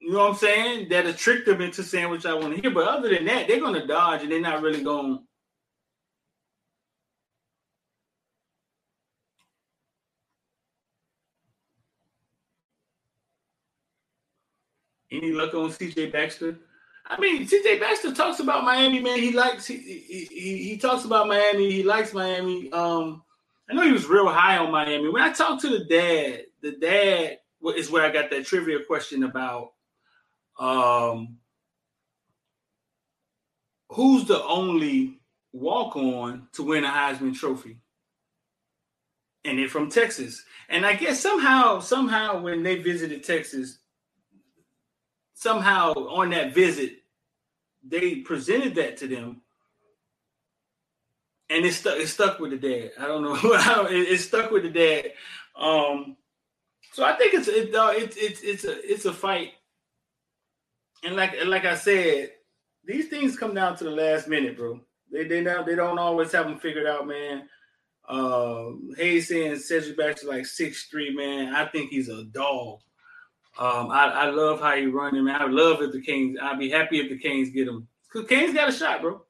You 0.00 0.12
know 0.12 0.18
what 0.18 0.30
I'm 0.30 0.36
saying? 0.36 0.88
That'll 0.88 1.12
trick 1.12 1.44
them 1.44 1.60
into 1.60 1.82
saying 1.82 2.08
what 2.08 2.26
I 2.26 2.34
want 2.34 2.56
to 2.56 2.60
hear. 2.60 2.70
But 2.70 2.88
other 2.88 3.08
than 3.08 3.24
that, 3.26 3.46
they're 3.46 3.60
gonna 3.60 3.86
dodge 3.86 4.22
and 4.22 4.32
they're 4.32 4.40
not 4.40 4.62
really 4.62 4.82
going. 4.82 5.24
Any 15.22 15.32
luck 15.32 15.54
on 15.54 15.70
CJ 15.70 16.12
Baxter? 16.12 16.58
I 17.06 17.18
mean, 17.20 17.46
CJ 17.46 17.78
Baxter 17.78 18.12
talks 18.12 18.40
about 18.40 18.64
Miami, 18.64 19.00
man. 19.00 19.20
He 19.20 19.30
likes 19.30 19.66
he, 19.66 19.76
he 19.76 20.56
he 20.64 20.76
talks 20.76 21.04
about 21.04 21.28
Miami. 21.28 21.70
He 21.70 21.84
likes 21.84 22.12
Miami. 22.12 22.72
Um, 22.72 23.22
I 23.70 23.74
know 23.74 23.82
he 23.82 23.92
was 23.92 24.06
real 24.06 24.28
high 24.28 24.58
on 24.58 24.72
Miami. 24.72 25.08
When 25.08 25.22
I 25.22 25.32
talked 25.32 25.62
to 25.62 25.68
the 25.68 25.84
dad, 25.84 26.46
the 26.60 26.72
dad 26.72 27.38
is 27.76 27.88
where 27.88 28.04
I 28.04 28.10
got 28.10 28.30
that 28.30 28.46
trivia 28.46 28.84
question 28.84 29.22
about 29.22 29.74
um, 30.58 31.36
who's 33.90 34.24
the 34.24 34.42
only 34.42 35.20
walk 35.52 35.94
on 35.94 36.48
to 36.54 36.64
win 36.64 36.84
a 36.84 36.88
Heisman 36.88 37.38
Trophy? 37.38 37.78
And 39.44 39.58
they're 39.58 39.68
from 39.68 39.88
Texas. 39.88 40.44
And 40.68 40.84
I 40.84 40.94
guess 40.94 41.20
somehow, 41.20 41.78
somehow, 41.78 42.40
when 42.40 42.62
they 42.62 42.76
visited 42.76 43.22
Texas, 43.22 43.78
somehow 45.34 45.92
on 45.92 46.30
that 46.30 46.54
visit, 46.54 46.98
they 47.86 48.16
presented 48.16 48.74
that 48.76 48.96
to 48.98 49.08
them. 49.08 49.42
And 51.50 51.66
it 51.66 51.74
stuck. 51.74 51.98
It 51.98 52.06
stuck 52.06 52.38
with 52.38 52.52
the 52.52 52.56
dad. 52.56 52.92
I 52.98 53.06
don't 53.06 53.22
know. 53.22 53.34
It, 53.90 54.08
it 54.08 54.18
stuck 54.20 54.50
with 54.50 54.62
the 54.62 54.70
dad. 54.70 55.12
Um, 55.54 56.16
so 56.92 57.04
I 57.04 57.14
think 57.14 57.34
it's 57.34 57.48
it, 57.48 57.74
uh, 57.74 57.92
it's 57.94 58.16
it's 58.16 58.40
it's 58.42 58.64
a 58.64 58.90
it's 58.90 59.04
a 59.04 59.12
fight, 59.12 59.50
and 61.04 61.14
like 61.16 61.34
like 61.46 61.64
I 61.64 61.74
said, 61.74 62.30
these 62.84 63.08
things 63.08 63.38
come 63.38 63.54
down 63.54 63.76
to 63.76 63.84
the 63.84 63.90
last 63.90 64.28
minute, 64.28 64.56
bro. 64.56 64.80
They 65.10 65.24
they 65.24 65.42
don't 65.42 65.66
they 65.66 65.74
don't 65.74 65.98
always 65.98 66.32
have 66.32 66.46
them 66.46 66.58
figured 66.58 66.86
out, 66.86 67.06
man. 67.06 67.48
Um, 68.08 68.90
Hayes 68.96 69.28
saying 69.28 69.56
Cedric 69.56 69.96
Baxter 69.96 70.26
like 70.28 70.46
six 70.46 70.86
three, 70.86 71.14
man. 71.14 71.54
I 71.54 71.66
think 71.66 71.90
he's 71.90 72.08
a 72.08 72.24
dog. 72.24 72.80
Um, 73.58 73.90
I, 73.90 74.06
I 74.06 74.30
love 74.30 74.60
how 74.60 74.74
he 74.76 74.86
running, 74.86 75.20
him. 75.20 75.28
I 75.28 75.44
love 75.46 75.82
if 75.82 75.92
the 75.92 76.00
Kings. 76.00 76.38
I'd 76.40 76.58
be 76.58 76.70
happy 76.70 77.00
if 77.00 77.10
the 77.10 77.18
Kings 77.18 77.50
get 77.50 77.68
him. 77.68 77.86
Cause 78.12 78.26
Kings 78.26 78.54
got 78.54 78.68
a 78.68 78.72
shot, 78.72 79.02
bro. 79.02 79.22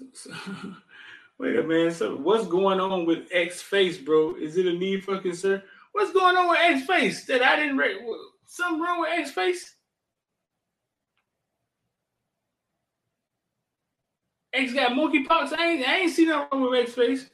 wait 1.38 1.56
a 1.56 1.62
minute. 1.62 1.94
So 1.94 2.16
what's 2.16 2.46
going 2.46 2.80
on 2.80 3.06
with 3.06 3.28
X 3.32 3.62
Face, 3.62 3.98
bro? 3.98 4.36
Is 4.36 4.56
it 4.56 4.66
a 4.66 4.72
need 4.72 5.04
for 5.04 5.18
concern? 5.18 5.62
What's 5.92 6.12
going 6.12 6.36
on 6.36 6.48
with 6.48 6.58
X 6.60 6.86
Face 6.86 7.26
that 7.26 7.42
I 7.42 7.56
didn't? 7.56 7.78
Re- 7.78 8.00
something 8.46 8.80
wrong 8.82 9.00
with 9.00 9.10
X 9.12 9.30
Face? 9.30 9.74
X 14.52 14.72
got 14.72 14.92
monkeypox. 14.92 15.52
I 15.56 15.66
ain't, 15.72 15.88
I 15.88 15.96
ain't 15.98 16.12
seen 16.12 16.28
nothing 16.28 16.60
wrong 16.60 16.70
with 16.70 16.80
X 16.80 16.94
Face. 16.94 17.30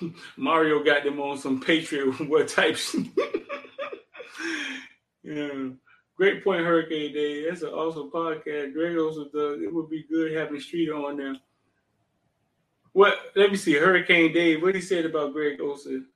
Mario 0.36 0.82
got 0.82 1.04
them 1.04 1.20
on 1.20 1.38
some 1.38 1.60
Patriot 1.60 2.12
what 2.28 2.48
types. 2.48 2.96
yeah. 5.22 5.68
Great 6.16 6.44
point, 6.44 6.64
Hurricane 6.64 7.12
Dave. 7.12 7.46
That's 7.48 7.62
an 7.62 7.70
awesome 7.70 8.10
podcast. 8.10 8.72
Greg 8.72 8.96
also 8.96 9.24
does. 9.24 9.60
It 9.62 9.72
would 9.72 9.90
be 9.90 10.04
good 10.08 10.32
having 10.32 10.60
Street 10.60 10.90
on 10.90 11.16
there. 11.16 11.36
What? 12.92 13.18
Let 13.34 13.50
me 13.50 13.56
see. 13.56 13.74
Hurricane 13.74 14.32
Dave. 14.32 14.62
What 14.62 14.76
he 14.76 14.80
said 14.80 15.06
about 15.06 15.32
Greg 15.32 15.60
Olsen? 15.60 16.06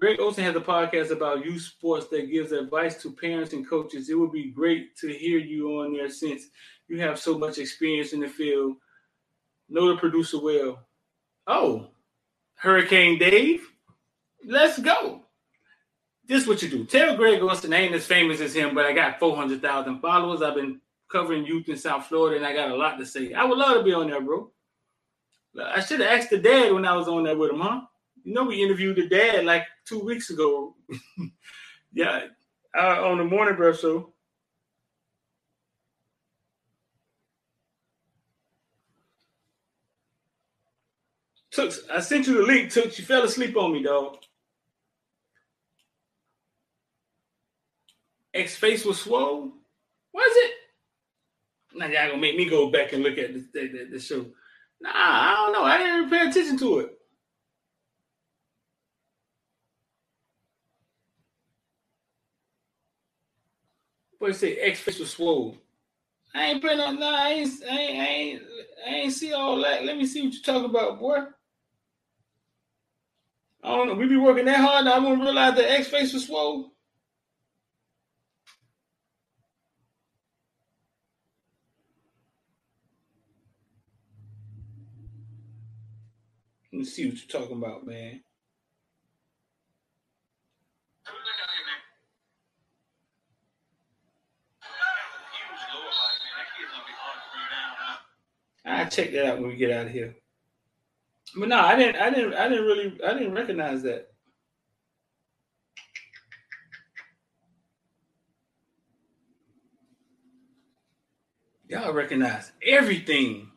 Greg 0.00 0.20
Olsen 0.20 0.44
has 0.44 0.54
a 0.54 0.60
podcast 0.60 1.10
about 1.10 1.44
youth 1.44 1.62
sports 1.62 2.06
that 2.08 2.30
gives 2.30 2.52
advice 2.52 3.02
to 3.02 3.10
parents 3.10 3.52
and 3.52 3.68
coaches. 3.68 4.08
It 4.08 4.14
would 4.14 4.30
be 4.30 4.52
great 4.52 4.96
to 4.98 5.12
hear 5.12 5.38
you 5.38 5.80
on 5.80 5.92
there 5.92 6.08
since 6.08 6.44
you 6.86 7.00
have 7.00 7.18
so 7.18 7.36
much 7.36 7.58
experience 7.58 8.12
in 8.12 8.20
the 8.20 8.28
field. 8.28 8.76
Know 9.68 9.88
the 9.88 9.96
producer 9.96 10.40
well. 10.40 10.86
Oh, 11.48 11.88
Hurricane 12.54 13.18
Dave. 13.18 13.68
Let's 14.44 14.78
go 14.78 15.24
this 16.28 16.42
is 16.42 16.48
what 16.48 16.62
you 16.62 16.68
do. 16.68 16.84
Tell 16.84 17.16
Greg 17.16 17.42
Olsen 17.42 17.72
I 17.72 17.78
ain't 17.78 17.94
as 17.94 18.06
famous 18.06 18.40
as 18.40 18.54
him, 18.54 18.74
but 18.74 18.84
I 18.84 18.92
got 18.92 19.18
400,000 19.18 20.00
followers. 20.00 20.42
I've 20.42 20.54
been 20.54 20.80
covering 21.10 21.46
youth 21.46 21.68
in 21.68 21.76
South 21.76 22.06
Florida, 22.06 22.36
and 22.36 22.46
I 22.46 22.52
got 22.52 22.70
a 22.70 22.76
lot 22.76 22.98
to 22.98 23.06
say. 23.06 23.32
I 23.32 23.44
would 23.44 23.58
love 23.58 23.78
to 23.78 23.82
be 23.82 23.94
on 23.94 24.10
there, 24.10 24.20
bro. 24.20 24.50
I 25.64 25.80
should 25.80 26.00
have 26.00 26.10
asked 26.10 26.30
the 26.30 26.38
dad 26.38 26.72
when 26.72 26.84
I 26.84 26.94
was 26.94 27.08
on 27.08 27.24
there 27.24 27.36
with 27.36 27.50
him, 27.50 27.60
huh? 27.60 27.80
You 28.24 28.34
know, 28.34 28.44
we 28.44 28.62
interviewed 28.62 28.96
the 28.96 29.08
dad 29.08 29.46
like 29.46 29.64
two 29.86 30.00
weeks 30.00 30.28
ago. 30.28 30.76
yeah, 31.92 32.26
uh, 32.78 33.08
on 33.08 33.18
the 33.18 33.24
morning 33.24 33.56
breath 33.56 33.80
show. 33.80 34.12
I 41.92 42.00
sent 42.00 42.28
you 42.28 42.34
the 42.34 42.42
link. 42.42 42.70
Took, 42.70 42.96
you 42.98 43.04
fell 43.04 43.24
asleep 43.24 43.56
on 43.56 43.72
me, 43.72 43.82
dog. 43.82 44.18
X 48.38 48.54
face 48.56 48.84
was 48.84 49.00
swole. 49.00 49.52
Was 50.12 50.32
it? 50.36 50.52
Now 51.74 51.86
y'all 51.86 52.10
gonna 52.10 52.20
make 52.20 52.36
me 52.36 52.48
go 52.48 52.70
back 52.70 52.92
and 52.92 53.02
look 53.02 53.18
at 53.18 53.34
the, 53.34 53.88
the, 53.90 53.98
show. 53.98 54.26
Nah, 54.80 54.90
I 54.94 55.34
don't 55.34 55.52
know. 55.52 55.64
I 55.64 55.78
didn't 55.78 56.10
pay 56.10 56.28
attention 56.28 56.56
to 56.58 56.78
it. 56.80 56.98
Boy, 64.20 64.32
say 64.32 64.56
X 64.56 64.80
face 64.80 64.98
was 65.00 65.10
swole. 65.10 65.56
I 66.34 66.46
ain't 66.46 66.62
putting 66.62 66.80
on. 66.80 66.98
Nah, 66.98 67.16
I 67.16 67.30
ain't, 67.30 67.50
I 67.68 67.76
ain't, 67.76 68.00
I 68.00 68.06
ain't, 68.06 68.42
I 68.86 68.90
ain't 68.90 69.12
see 69.12 69.32
all 69.32 69.60
that. 69.62 69.84
Let 69.84 69.96
me 69.96 70.06
see 70.06 70.22
what 70.22 70.34
you 70.34 70.42
talking 70.42 70.70
about, 70.70 71.00
boy. 71.00 71.24
I 73.64 73.76
don't 73.76 73.88
know. 73.88 73.94
We 73.94 74.06
be 74.06 74.16
working 74.16 74.44
that 74.44 74.60
hard. 74.60 74.86
I 74.86 74.98
won't 74.98 75.20
realize 75.20 75.56
the 75.56 75.70
X 75.70 75.88
face 75.88 76.12
was 76.12 76.26
swole. 76.26 76.72
Let 86.72 86.80
me 86.80 86.84
see 86.84 87.08
what 87.08 87.16
you're 87.18 87.40
talking 87.40 87.56
about, 87.56 87.86
man. 87.86 88.22
I 98.64 98.84
check 98.84 99.12
that 99.12 99.26
out 99.26 99.40
when 99.40 99.48
we 99.48 99.56
get 99.56 99.70
out 99.70 99.86
of 99.86 99.92
here. 99.92 100.14
But 101.36 101.48
no, 101.48 101.58
I 101.58 101.76
didn't. 101.76 101.96
I 101.96 102.10
didn't. 102.10 102.34
I 102.34 102.48
didn't 102.48 102.64
really. 102.64 102.98
I 103.04 103.14
didn't 103.14 103.34
recognize 103.34 103.82
that. 103.82 104.08
Y'all 111.68 111.92
recognize 111.92 112.52
everything. 112.62 113.47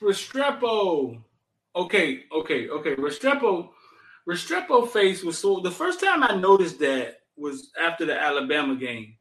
Restrepo. 0.00 1.22
Okay, 1.74 2.24
okay, 2.32 2.68
okay. 2.68 2.94
Restrepo, 2.96 3.70
Restrepo 4.28 4.88
face 4.88 5.22
was 5.22 5.38
so. 5.38 5.60
The 5.60 5.70
first 5.70 6.00
time 6.00 6.22
I 6.22 6.34
noticed 6.34 6.78
that 6.80 7.20
was 7.36 7.70
after 7.80 8.04
the 8.04 8.20
Alabama 8.20 8.76
game. 8.76 9.14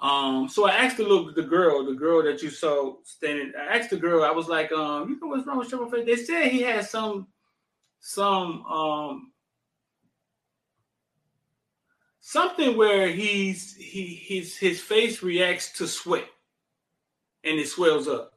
Um, 0.00 0.48
so 0.48 0.66
I 0.66 0.72
asked 0.72 0.96
the 0.96 1.04
little 1.04 1.32
the 1.32 1.42
girl, 1.42 1.84
the 1.84 1.94
girl 1.94 2.22
that 2.24 2.42
you 2.42 2.50
saw 2.50 2.96
standing. 3.04 3.52
I 3.58 3.78
asked 3.78 3.90
the 3.90 3.96
girl. 3.96 4.24
I 4.24 4.30
was 4.30 4.48
like, 4.48 4.72
um, 4.72 5.08
you 5.08 5.20
know 5.20 5.28
what's 5.28 5.46
wrong 5.46 5.58
with 5.58 5.70
Restrepo 5.70 5.90
face? 5.90 6.06
They 6.06 6.16
said 6.16 6.48
he 6.48 6.62
had 6.62 6.84
some, 6.84 7.28
some, 8.00 8.64
um, 8.66 9.32
something 12.20 12.76
where 12.76 13.08
he's 13.08 13.74
he 13.76 14.06
his 14.14 14.56
his 14.56 14.80
face 14.80 15.22
reacts 15.22 15.72
to 15.78 15.86
sweat 15.86 16.26
and 17.44 17.58
it 17.58 17.68
swells 17.68 18.08
up. 18.08 18.33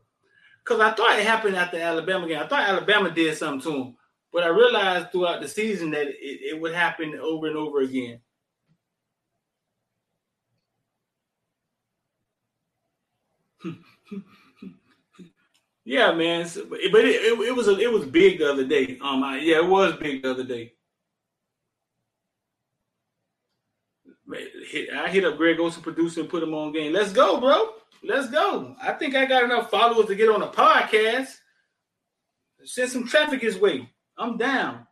Because 0.68 0.82
I 0.82 0.92
thought 0.92 1.18
it 1.18 1.26
happened 1.26 1.56
after 1.56 1.80
Alabama 1.80 2.28
game. 2.28 2.40
I 2.40 2.48
thought 2.48 2.68
Alabama 2.68 3.10
did 3.10 3.38
something 3.38 3.62
to 3.72 3.78
him, 3.78 3.96
but 4.34 4.44
I 4.44 4.48
realized 4.48 5.12
throughout 5.12 5.42
the 5.42 5.48
season 5.48 5.92
that 5.92 6.08
it, 6.08 6.16
it 6.20 6.60
would 6.60 6.74
happen 6.74 7.18
over 7.22 7.48
and 7.48 7.56
over 7.56 7.80
again. 7.82 8.20
yeah, 15.86 16.12
man. 16.12 16.46
So, 16.48 16.66
but 16.66 16.80
it, 16.82 16.92
it, 16.92 17.40
it, 17.40 17.56
was 17.56 17.70
a, 17.70 17.80
it 17.80 17.92
was 17.92 18.06
big 18.06 18.40
the 18.40 18.52
other 18.52 18.66
day. 18.66 18.98
Um, 19.02 19.24
I, 19.24 19.40
yeah, 19.40 19.58
it 19.58 19.68
was 19.68 19.96
big 19.96 20.22
the 20.22 20.32
other 20.32 20.44
day. 20.44 20.74
I 24.34 25.08
hit 25.10 25.26
up 25.26 25.38
Greg 25.38 25.60
Olsen, 25.60 25.82
producer, 25.82 26.22
and 26.22 26.30
put 26.30 26.44
him 26.44 26.54
on 26.54 26.74
game. 26.74 26.94
Let's 26.94 27.14
go, 27.14 27.40
bro. 27.40 27.70
Let's 28.04 28.30
go. 28.30 28.76
I 28.82 28.92
think 28.94 29.16
I 29.16 29.26
got 29.26 29.44
enough 29.44 29.72
followers 29.72 30.08
to 30.08 30.16
get 30.16 30.30
on 30.30 30.42
a 30.42 30.48
podcast. 30.48 31.36
Send 32.64 32.92
some 32.92 33.08
traffic 33.08 33.42
his 33.42 33.58
way. 33.58 33.90
I'm 34.18 34.38
down. 34.38 34.86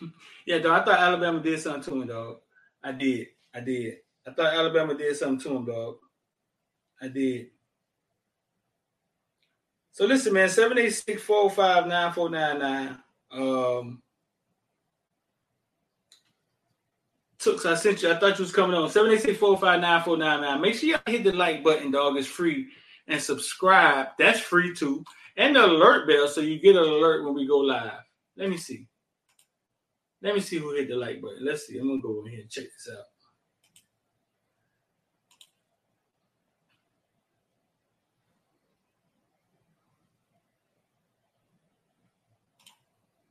yeah, 0.46 0.58
dog. 0.58 0.82
I 0.82 0.84
thought 0.84 1.00
Alabama 1.00 1.40
did 1.40 1.60
something 1.60 1.82
to 1.82 2.02
him, 2.02 2.08
dog. 2.08 2.36
I 2.82 2.92
did. 2.92 3.26
I 3.54 3.60
did. 3.60 3.96
I 4.26 4.32
thought 4.32 4.54
Alabama 4.54 4.94
did 4.94 5.16
something 5.16 5.38
to 5.40 5.56
him, 5.56 5.66
dog. 5.66 5.96
I 7.00 7.08
did. 7.08 7.48
So 9.92 10.04
listen, 10.04 10.32
man, 10.32 10.48
786-405-9499. 10.48 12.98
Um 13.32 14.02
took 17.38 17.64
I 17.64 17.74
sent 17.74 18.02
you, 18.02 18.10
I 18.10 18.18
thought 18.18 18.38
you 18.38 18.44
was 18.44 18.52
coming 18.52 18.76
on. 18.76 18.88
786-405-9499. 18.90 20.60
Make 20.60 20.74
sure 20.74 20.88
y'all 20.88 21.00
hit 21.06 21.24
the 21.24 21.32
like 21.32 21.62
button, 21.62 21.90
dog. 21.90 22.16
It's 22.16 22.26
free. 22.26 22.68
And 23.08 23.22
subscribe. 23.22 24.08
That's 24.18 24.40
free 24.40 24.74
too. 24.74 25.04
And 25.36 25.54
the 25.54 25.64
alert 25.64 26.08
bell 26.08 26.28
so 26.28 26.40
you 26.40 26.58
get 26.58 26.76
an 26.76 26.82
alert 26.82 27.24
when 27.24 27.34
we 27.34 27.46
go 27.46 27.58
live. 27.58 28.00
Let 28.36 28.50
me 28.50 28.56
see. 28.56 28.88
Let 30.22 30.34
me 30.34 30.40
see 30.40 30.58
who 30.58 30.74
hit 30.74 30.88
the 30.88 30.96
like 30.96 31.20
button. 31.20 31.44
Let's 31.44 31.66
see. 31.66 31.78
I'm 31.78 31.88
gonna 31.88 32.02
go 32.02 32.18
over 32.18 32.28
here 32.28 32.40
and 32.40 32.50
check 32.50 32.64
this 32.64 32.88
out. 32.92 33.04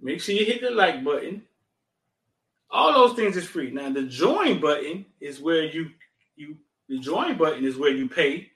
Make 0.06 0.22
sure 0.22 0.36
you 0.36 0.46
hit 0.46 0.62
the 0.62 0.70
like 0.70 1.04
button. 1.04 1.42
All 2.70 2.94
those 2.94 3.16
things 3.16 3.36
is 3.38 3.48
free. 3.48 3.72
Now 3.72 3.90
the 3.90 4.04
join 4.04 4.62
button 4.62 5.04
is 5.20 5.42
where 5.42 5.64
you 5.64 5.90
you 6.36 6.58
the 6.88 7.00
join 7.00 7.36
button 7.38 7.66
is 7.66 7.76
where 7.76 7.90
you 7.90 8.08
pay, 8.08 8.52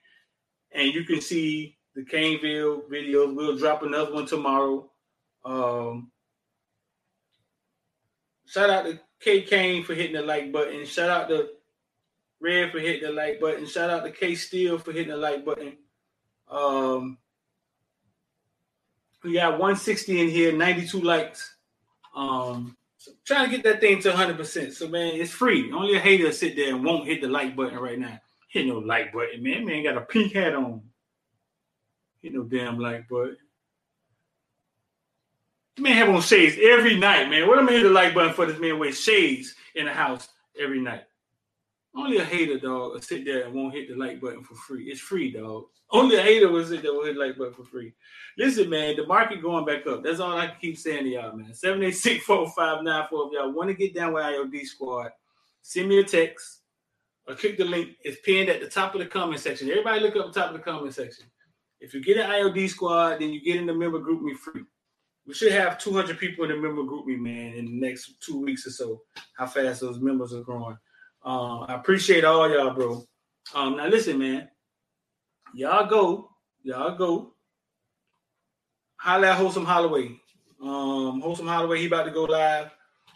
and 0.72 0.94
you 0.94 1.04
can 1.06 1.22
see 1.22 1.76
the 1.96 2.06
Caneville 2.06 2.88
videos. 2.88 3.36
We'll 3.36 3.58
drop 3.58 3.82
another 3.82 4.14
one 4.14 4.28
tomorrow. 4.28 4.92
Um, 5.44 6.12
shout 8.46 8.70
out 8.70 8.86
to 8.86 9.00
K 9.20 9.42
Kane 9.42 9.84
for 9.84 9.96
hitting 9.96 10.18
the 10.18 10.22
like 10.22 10.52
button. 10.52 10.86
Shout 10.86 11.10
out 11.10 11.30
to 11.30 11.50
Red 12.40 12.72
for 12.72 12.80
hitting 12.80 13.10
the 13.10 13.12
like 13.12 13.40
button. 13.40 13.66
Shout 13.66 13.90
out 13.90 14.06
to 14.06 14.12
K 14.12 14.36
Steel 14.36 14.78
for 14.78 14.92
hitting 14.92 15.14
the 15.14 15.18
like 15.18 15.44
button. 15.44 15.78
Um, 16.48 17.18
we 19.24 19.34
got 19.34 19.54
160 19.54 20.22
in 20.22 20.30
here, 20.30 20.52
92 20.52 21.02
likes. 21.02 21.56
Um, 22.16 22.76
so 22.98 23.12
trying 23.26 23.50
to 23.50 23.56
get 23.56 23.64
that 23.64 23.82
thing 23.82 24.02
to 24.02 24.12
100%. 24.12 24.74
So, 24.74 24.88
man, 24.88 25.16
it's 25.16 25.32
free. 25.32 25.72
Only 25.72 25.96
a 25.96 26.00
hater 26.00 26.32
sit 26.32 26.56
there 26.56 26.74
and 26.74 26.84
won't 26.84 27.08
hit 27.08 27.22
the 27.22 27.28
like 27.28 27.56
button 27.56 27.80
right 27.80 28.00
now. 28.00 28.20
Hit 28.50 28.68
no 28.68 28.80
like 28.80 29.14
button, 29.14 29.44
man. 29.44 29.66
Man 29.66 29.84
got 29.84 29.98
a 29.98 30.02
pink 30.02 30.34
hat 30.34 30.56
on. 30.56 30.82
Hit 32.22 32.34
no 32.34 32.44
damn 32.44 32.80
like 32.80 33.08
button. 33.08 33.38
Man 35.78 35.94
have 35.94 36.10
on 36.10 36.22
shades 36.22 36.58
every 36.62 36.98
night, 36.98 37.30
man. 37.30 37.48
What 37.48 37.60
am 37.60 37.70
I 37.70 37.74
hit 37.74 37.84
the 37.84 37.90
like 37.90 38.14
button 38.14 38.34
for? 38.34 38.46
This 38.46 38.60
man 38.60 38.80
wear 38.80 38.92
shades 38.92 39.56
in 39.76 39.86
the 39.86 39.94
house 39.94 40.28
every 40.60 40.82
night. 40.82 41.04
Only 41.96 42.18
a 42.18 42.24
hater, 42.24 42.60
dog, 42.60 42.94
will 42.94 43.02
sit 43.02 43.26
there 43.26 43.46
and 43.46 43.54
won't 43.54 43.74
hit 43.74 43.90
the 43.90 43.96
like 43.96 44.22
button 44.22 44.44
for 44.44 44.56
free. 44.56 44.86
It's 44.86 45.02
free, 45.02 45.32
dog. 45.32 45.66
Only 45.92 46.18
a 46.18 46.22
hater 46.22 46.50
will 46.50 46.66
sit 46.66 46.84
there 46.84 46.94
and 46.94 47.06
hit 47.06 47.16
the 47.16 47.20
like 47.20 47.38
button 47.38 47.54
for 47.54 47.64
free. 47.64 47.94
Listen, 48.38 48.70
man, 48.70 48.96
the 48.96 49.08
market 49.08 49.42
going 49.42 49.66
back 49.66 49.88
up. 49.88 50.04
That's 50.04 50.20
all 50.20 50.38
I 50.38 50.48
can 50.48 50.58
keep 50.62 50.78
saying 50.78 51.06
to 51.06 51.10
y'all, 51.10 51.36
man. 51.36 51.52
786-4594. 51.52 52.20
If 52.22 53.10
y'all 53.12 53.52
want 53.52 53.70
to 53.70 53.74
get 53.74 53.96
down 53.96 54.14
with 54.14 54.24
IOD 54.24 54.66
squad, 54.66 55.10
send 55.64 55.90
me 55.90 56.00
a 56.00 56.04
text 56.04 56.62
or 57.28 57.36
click 57.36 57.58
the 57.58 57.66
link. 57.66 57.96
It's 58.04 58.22
pinned 58.24 58.50
at 58.50 58.62
the 58.62 58.70
top 58.70 58.94
of 58.94 59.00
the 59.00 59.08
comment 59.08 59.42
section. 59.42 59.70
Everybody 59.70 60.02
look 60.02 60.16
up 60.16 60.32
the 60.32 60.40
top 60.40 60.52
of 60.52 60.58
the 60.58 60.64
comment 60.64 60.94
section. 60.94 61.26
If 61.80 61.94
you 61.94 62.04
get 62.04 62.18
an 62.18 62.30
IOD 62.30 62.70
squad, 62.70 63.20
then 63.20 63.30
you 63.30 63.42
get 63.42 63.56
in 63.56 63.66
the 63.66 63.74
member 63.74 64.00
GroupMe 64.00 64.36
free. 64.36 64.64
We 65.26 65.34
should 65.34 65.52
have 65.52 65.78
200 65.80 66.18
people 66.18 66.46
in 66.46 66.52
the 66.52 66.58
member 66.58 66.84
GroupMe, 66.84 67.20
man, 67.20 67.54
in 67.54 67.66
the 67.66 67.88
next 67.88 68.16
two 68.20 68.42
weeks 68.42 68.68
or 68.68 68.72
so. 68.72 69.02
How 69.38 69.48
fast 69.48 69.82
those 69.82 70.00
members 70.00 70.34
are 70.34 70.42
growing. 70.42 70.78
Um, 71.24 71.66
I 71.68 71.76
appreciate 71.76 72.24
all 72.24 72.50
y'all, 72.50 72.74
bro. 72.74 73.04
Um, 73.54 73.78
now 73.78 73.88
listen, 73.88 74.18
man. 74.18 74.50
Y'all 75.54 75.88
go, 75.88 76.30
y'all 76.64 76.96
go. 76.96 77.34
Holla 78.98 79.32
at 79.32 79.38
Wholesome 79.38 79.66
Holloway. 79.66 80.20
Um, 80.62 81.22
Wholesome 81.22 81.48
Holloway, 81.48 81.80
he 81.80 81.88
about 81.88 82.04
to 82.04 82.12
go 82.12 82.24
live. 82.24 82.72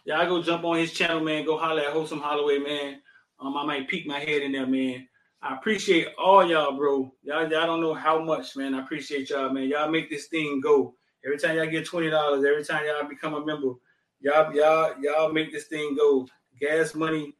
Y'all 0.05 0.25
go 0.25 0.41
jump 0.41 0.63
on 0.65 0.77
his 0.77 0.91
channel, 0.91 1.21
man. 1.21 1.45
Go 1.45 1.57
holla 1.57 1.81
at 1.81 1.93
Wholesome 1.93 2.19
Holloway, 2.19 2.57
man. 2.57 3.01
Um, 3.39 3.55
I 3.55 3.65
might 3.65 3.87
peek 3.87 4.05
my 4.05 4.19
head 4.19 4.41
in 4.41 4.51
there, 4.51 4.67
man. 4.67 5.07
I 5.41 5.55
appreciate 5.55 6.07
all 6.17 6.45
y'all, 6.45 6.75
bro. 6.77 7.13
Y'all, 7.23 7.49
y'all 7.49 7.67
don't 7.67 7.81
know 7.81 7.93
how 7.93 8.21
much, 8.21 8.55
man. 8.55 8.73
I 8.75 8.81
appreciate 8.81 9.29
y'all, 9.29 9.49
man. 9.49 9.67
Y'all 9.69 9.89
make 9.89 10.09
this 10.09 10.27
thing 10.27 10.61
go. 10.61 10.95
Every 11.25 11.37
time 11.37 11.55
y'all 11.55 11.67
get 11.67 11.85
twenty 11.85 12.09
dollars, 12.09 12.43
every 12.43 12.65
time 12.65 12.85
y'all 12.85 13.07
become 13.07 13.33
a 13.33 13.45
member, 13.45 13.73
y'all, 14.19 14.53
y'all, 14.53 14.93
y'all 15.01 15.31
make 15.31 15.51
this 15.51 15.65
thing 15.65 15.95
go. 15.95 16.27
Gas 16.59 16.95
money 16.95 17.35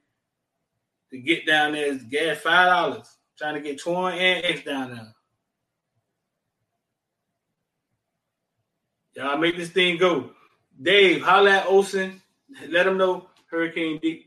to 1.13 1.19
get 1.19 1.45
down 1.45 1.73
there 1.73 1.85
is 1.85 2.03
gas 2.03 2.39
five 2.39 2.69
dollars. 2.69 3.17
Trying 3.37 3.53
to 3.53 3.61
get 3.61 3.79
Torn 3.79 4.13
and 4.13 4.45
X 4.45 4.63
down 4.63 4.95
there. 4.95 5.13
Y'all 9.15 9.37
make 9.37 9.55
this 9.55 9.69
thing 9.69 9.97
go. 9.97 10.31
Dave, 10.81 11.21
holla 11.21 11.51
at 11.51 11.67
Olsen. 11.67 12.19
Let 12.67 12.87
him 12.87 12.97
know 12.97 13.29
Hurricane 13.49 13.99
Dick. 14.01 14.25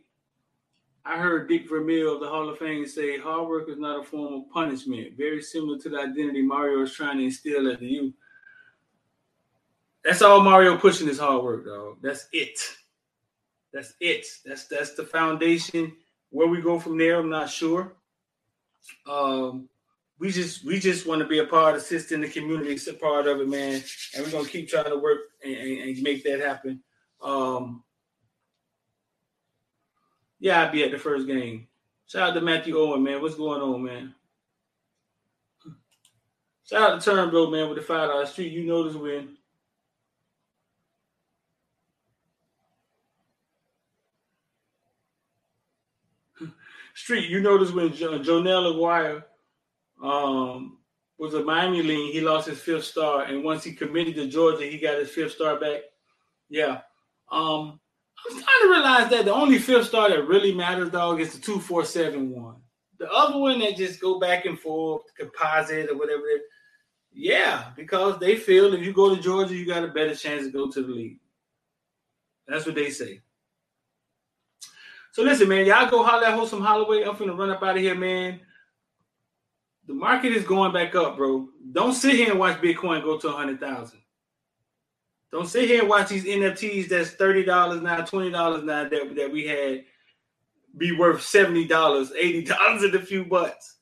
I 1.05 1.19
heard 1.19 1.49
Dick 1.49 1.69
Vermeil 1.69 2.15
of 2.15 2.21
the 2.21 2.29
Hall 2.29 2.49
of 2.49 2.59
Fame 2.59 2.87
say 2.87 3.19
hard 3.19 3.49
work 3.49 3.69
is 3.69 3.79
not 3.79 4.01
a 4.01 4.05
form 4.05 4.35
of 4.35 4.51
punishment. 4.51 5.17
Very 5.17 5.43
similar 5.43 5.79
to 5.79 5.89
the 5.89 5.99
identity 5.99 6.43
Mario 6.43 6.83
is 6.83 6.93
trying 6.93 7.19
to 7.19 7.25
instill 7.25 7.71
at 7.71 7.81
the 7.81 7.87
youth. 7.87 8.15
That's 10.05 10.23
all 10.23 10.41
Mario 10.41 10.77
pushing 10.77 11.09
is 11.09 11.19
hard 11.19 11.43
work, 11.43 11.67
dog. 11.67 11.99
That's 12.01 12.29
it. 12.33 12.61
That's 13.73 13.95
it. 13.99 14.25
That's 14.45 14.67
that's 14.67 14.95
the 14.95 15.05
foundation 15.05 15.93
where 16.31 16.49
we 16.49 16.61
go 16.61 16.79
from 16.79 16.99
there, 16.99 17.19
I'm 17.19 17.31
not 17.31 17.51
sure. 17.51 17.93
Um, 19.09 19.69
we 20.19 20.31
just 20.31 20.65
we 20.65 20.79
just 20.79 21.07
want 21.07 21.21
to 21.21 21.29
be 21.29 21.39
a 21.41 21.47
part, 21.47 21.77
assisting 21.77 22.21
the 22.21 22.29
community, 22.29 22.71
it's 22.73 22.87
a 22.87 22.95
part 22.95 23.27
of 23.27 23.41
it, 23.41 23.49
man. 23.49 23.83
And 24.15 24.25
we're 24.25 24.33
gonna 24.33 24.49
keep 24.49 24.69
trying 24.69 24.91
to 24.91 24.99
work 24.99 25.21
and, 25.45 25.55
and, 25.55 25.79
and 25.91 26.03
make 26.03 26.25
that 26.25 26.41
happen. 26.41 26.83
Um, 27.23 27.83
yeah, 30.39 30.63
I'll 30.63 30.73
be 30.73 30.85
at 30.85 30.91
the 30.91 30.99
first 30.99 31.27
game. 31.27 31.67
Shout 32.07 32.31
out 32.31 32.35
to 32.35 32.41
Matthew 32.41 32.79
Owen, 32.79 33.03
man. 33.03 33.21
What's 33.21 33.35
going 33.35 33.61
on, 33.61 33.83
man? 33.83 34.15
Shout 36.65 36.93
out 36.93 37.01
to 37.01 37.11
Turnblow, 37.11 37.51
man, 37.51 37.69
with 37.69 37.79
the 37.79 37.85
five 37.85 38.09
dollar 38.09 38.27
street. 38.27 38.53
You 38.53 38.65
know 38.65 38.85
this 38.85 38.97
win. 38.97 39.36
Street, 46.97 47.29
you 47.29 47.41
notice 47.41 47.73
when 47.73 47.93
jo- 47.93 48.19
Joenel 48.19 48.73
Aguero 48.73 49.23
um, 50.03 50.79
was 51.19 51.35
a 51.35 51.43
Miami 51.43 51.83
lean, 51.83 52.11
he 52.11 52.23
lost 52.23 52.49
his 52.49 52.59
fifth 52.59 52.85
star, 52.85 53.25
and 53.25 53.45
once 53.45 53.63
he 53.63 53.73
committed 53.75 54.15
to 54.15 54.27
Georgia, 54.27 54.65
he 54.65 54.79
got 54.79 54.99
his 54.99 55.11
fifth 55.11 55.33
star 55.33 55.61
back. 55.61 55.83
Yeah. 56.49 56.81
Um, 57.31 57.79
I'm 58.25 58.31
starting 58.31 58.63
to 58.63 58.71
realize 58.71 59.11
that 59.11 59.27
the 59.27 59.35
only 59.35 59.59
fifth 59.59 59.89
star 59.89 60.09
that 60.09 60.27
really 60.27 60.55
matters, 60.55 60.91
dog, 60.91 61.21
is 61.21 61.35
the 61.35 61.41
two 61.41 61.61
four 61.61 61.85
seven 61.85 62.31
one. 62.31 62.57
The 62.99 63.11
other 63.13 63.39
one 63.39 63.59
that 63.59 63.77
just 63.77 64.01
go 64.01 64.19
back 64.19 64.47
and 64.47 64.59
forth, 64.59 65.03
composite 65.19 65.91
or 65.91 65.99
whatever. 65.99 66.23
Yeah, 67.13 67.73
because 67.77 68.19
they 68.19 68.37
feel 68.37 68.73
if 68.73 68.81
you 68.81 68.95
go 68.95 69.15
to 69.15 69.21
Georgia, 69.21 69.55
you 69.55 69.67
got 69.67 69.85
a 69.85 69.89
better 69.89 70.15
chance 70.15 70.45
to 70.47 70.51
go 70.51 70.71
to 70.71 70.83
the 70.83 70.89
league. 70.89 71.21
That's 72.49 72.65
what 72.65 72.75
they 72.75 72.89
say. 72.89 73.21
So 75.17 75.23
listen, 75.23 75.49
man, 75.49 75.65
y'all 75.65 75.89
go 75.89 76.03
holler 76.03 76.27
at 76.27 76.35
Wholesome 76.35 76.61
Holloway. 76.61 77.03
I'm 77.03 77.17
finna 77.17 77.39
run 77.39 77.49
up 77.49 77.63
out 77.63 77.75
of 77.75 77.83
here, 77.83 77.95
man. 77.95 78.39
The 79.87 79.95
market 79.95 80.35
is 80.35 80.45
going 80.45 80.75
back 80.75 80.95
up, 80.95 81.17
bro. 81.17 81.49
Don't 81.73 81.95
sit 81.95 82.17
here 82.17 82.33
and 82.33 82.39
watch 82.39 82.61
Bitcoin 82.61 83.03
go 83.03 83.17
to 83.17 83.29
a 83.29 83.33
hundred 83.33 83.59
thousand. 83.59 84.01
Don't 85.33 85.47
sit 85.47 85.71
here 85.71 85.81
and 85.81 85.89
watch 85.89 86.11
these 86.11 86.27
NFTs 86.27 86.91
that's 86.91 87.13
thirty 87.13 87.45
dollars 87.45 87.81
now, 87.81 88.05
twenty 88.05 88.31
dollars 88.31 88.63
now 88.63 88.91
that, 88.91 89.17
that 89.17 89.33
we 89.33 89.47
had 89.47 89.85
be 90.77 90.95
worth 90.95 91.23
seventy 91.23 91.67
dollars, 91.67 92.13
eighty 92.15 92.43
dollars 92.45 92.85
in 92.85 92.95
a 92.95 93.01
few 93.01 93.25
bucks. 93.25 93.79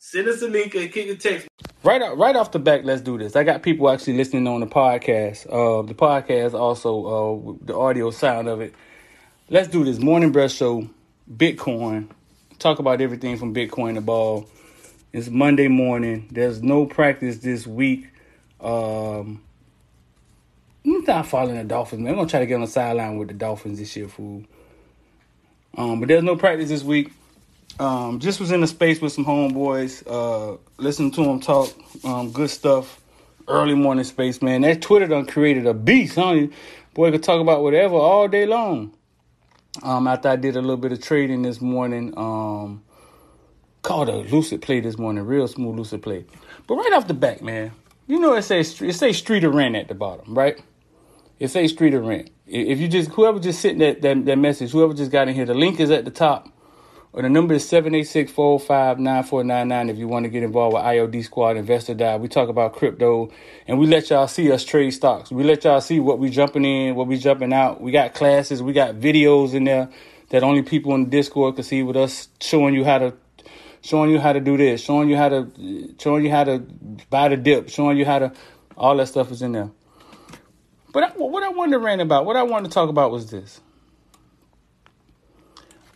Send 0.00 0.28
us 0.28 0.42
a 0.42 0.48
link 0.48 0.74
and 0.74 0.92
kick 0.92 1.08
a 1.08 1.16
text. 1.16 1.48
Right 1.82 2.02
out, 2.02 2.18
right 2.18 2.36
off 2.36 2.52
the 2.52 2.58
back, 2.58 2.82
let's 2.84 3.00
do 3.00 3.16
this. 3.16 3.36
I 3.36 3.42
got 3.42 3.62
people 3.62 3.88
actually 3.88 4.18
listening 4.18 4.46
on 4.48 4.60
the 4.60 4.66
podcast. 4.66 5.46
Uh, 5.46 5.80
the 5.80 5.94
podcast 5.94 6.52
also 6.52 7.06
uh, 7.06 7.54
the 7.62 7.74
audio 7.74 8.10
sound 8.10 8.48
of 8.48 8.60
it. 8.60 8.74
Let's 9.52 9.66
do 9.66 9.82
this 9.82 9.98
morning 9.98 10.30
breath 10.30 10.52
show. 10.52 10.88
Bitcoin. 11.28 12.08
Talk 12.60 12.78
about 12.78 13.00
everything 13.00 13.36
from 13.36 13.52
Bitcoin 13.52 13.94
to 13.94 14.00
ball. 14.00 14.48
It's 15.12 15.28
Monday 15.28 15.66
morning. 15.66 16.28
There's 16.30 16.62
no 16.62 16.86
practice 16.86 17.38
this 17.38 17.66
week. 17.66 18.06
Um, 18.60 19.42
I'm 20.86 21.02
not 21.02 21.26
following 21.26 21.56
the 21.56 21.64
Dolphins, 21.64 22.00
man. 22.00 22.12
I'm 22.12 22.18
gonna 22.18 22.28
try 22.28 22.38
to 22.38 22.46
get 22.46 22.54
on 22.54 22.60
the 22.60 22.68
sideline 22.68 23.16
with 23.16 23.26
the 23.26 23.34
Dolphins 23.34 23.80
this 23.80 23.96
year, 23.96 24.06
fool. 24.06 24.44
Um, 25.76 25.98
but 25.98 26.08
there's 26.08 26.22
no 26.22 26.36
practice 26.36 26.68
this 26.68 26.84
week. 26.84 27.10
Um, 27.80 28.20
just 28.20 28.38
was 28.38 28.52
in 28.52 28.60
the 28.60 28.68
space 28.68 29.00
with 29.00 29.12
some 29.12 29.24
homeboys, 29.24 30.04
uh, 30.06 30.58
listening 30.78 31.10
to 31.10 31.24
them 31.24 31.40
talk. 31.40 31.70
Um, 32.04 32.30
good 32.30 32.50
stuff. 32.50 33.00
Early 33.48 33.74
morning 33.74 34.04
space, 34.04 34.42
man. 34.42 34.60
That 34.60 34.80
Twitter 34.80 35.08
done 35.08 35.26
created 35.26 35.66
a 35.66 35.74
beast, 35.74 36.14
huh? 36.14 36.46
Boy 36.94 37.10
could 37.10 37.24
talk 37.24 37.40
about 37.40 37.64
whatever 37.64 37.96
all 37.96 38.28
day 38.28 38.46
long. 38.46 38.94
Um, 39.82 40.06
after 40.06 40.28
I 40.28 40.36
did 40.36 40.56
a 40.56 40.60
little 40.60 40.76
bit 40.76 40.92
of 40.92 41.02
trading 41.02 41.42
this 41.42 41.60
morning, 41.60 42.12
um, 42.16 42.82
called 43.82 44.08
a 44.08 44.16
lucid 44.16 44.62
play 44.62 44.80
this 44.80 44.98
morning, 44.98 45.24
real 45.24 45.48
smooth 45.48 45.76
lucid 45.76 46.02
play. 46.02 46.24
But 46.66 46.76
right 46.76 46.92
off 46.92 47.08
the 47.08 47.14
back, 47.14 47.42
man, 47.42 47.72
you 48.06 48.18
know 48.18 48.34
it 48.34 48.42
says 48.42 48.80
it 48.82 48.94
says 48.94 49.16
street 49.16 49.44
of 49.44 49.54
rent 49.54 49.76
at 49.76 49.88
the 49.88 49.94
bottom, 49.94 50.34
right? 50.34 50.60
It 51.38 51.48
says 51.48 51.70
street 51.70 51.94
of 51.94 52.04
rent. 52.04 52.30
If 52.46 52.80
you 52.80 52.88
just 52.88 53.10
whoever 53.10 53.38
just 53.38 53.60
sent 53.60 53.78
that, 53.78 54.02
that 54.02 54.24
that 54.26 54.36
message, 54.38 54.72
whoever 54.72 54.92
just 54.92 55.10
got 55.10 55.28
in 55.28 55.34
here, 55.34 55.46
the 55.46 55.54
link 55.54 55.80
is 55.80 55.90
at 55.90 56.04
the 56.04 56.10
top. 56.10 56.48
Or 57.12 57.22
the 57.22 57.28
number 57.28 57.54
is 57.54 57.64
786-405-9499 57.64 59.90
if 59.90 59.98
you 59.98 60.06
want 60.06 60.22
to 60.24 60.28
get 60.28 60.44
involved 60.44 60.74
with 60.74 60.84
IOD 60.84 61.24
Squad 61.24 61.56
Invest 61.56 61.90
or 61.90 61.94
Die. 61.94 62.16
We 62.16 62.28
talk 62.28 62.48
about 62.48 62.72
crypto 62.72 63.32
and 63.66 63.80
we 63.80 63.88
let 63.88 64.10
y'all 64.10 64.28
see 64.28 64.52
us 64.52 64.64
trade 64.64 64.92
stocks. 64.92 65.32
We 65.32 65.42
let 65.42 65.64
y'all 65.64 65.80
see 65.80 65.98
what 65.98 66.20
we 66.20 66.30
jumping 66.30 66.64
in, 66.64 66.94
what 66.94 67.08
we 67.08 67.18
jumping 67.18 67.52
out. 67.52 67.80
We 67.80 67.90
got 67.90 68.14
classes, 68.14 68.62
we 68.62 68.72
got 68.72 68.94
videos 68.94 69.54
in 69.54 69.64
there 69.64 69.88
that 70.28 70.44
only 70.44 70.62
people 70.62 70.94
in 70.94 71.02
the 71.04 71.10
Discord 71.10 71.56
can 71.56 71.64
see 71.64 71.82
with 71.82 71.96
us 71.96 72.28
showing 72.40 72.74
you 72.74 72.84
how 72.84 72.98
to 72.98 73.12
showing 73.82 74.10
you 74.10 74.20
how 74.20 74.32
to 74.32 74.40
do 74.40 74.56
this, 74.56 74.80
showing 74.80 75.08
you 75.08 75.16
how 75.16 75.28
to 75.28 75.50
showing 75.98 76.24
you 76.24 76.30
how 76.30 76.44
to 76.44 76.60
buy 77.10 77.28
the 77.28 77.36
dip, 77.36 77.68
showing 77.68 77.98
you 77.98 78.04
how 78.04 78.20
to 78.20 78.32
all 78.76 78.96
that 78.96 79.08
stuff 79.08 79.32
is 79.32 79.42
in 79.42 79.50
there. 79.52 79.70
But 80.92 81.04
I, 81.04 81.08
what 81.10 81.42
I 81.42 81.48
wanted 81.48 81.72
to 81.72 81.80
rant 81.80 82.00
about, 82.00 82.24
what 82.24 82.36
I 82.36 82.44
wanted 82.44 82.68
to 82.68 82.74
talk 82.74 82.88
about 82.88 83.10
was 83.10 83.30
this. 83.30 83.60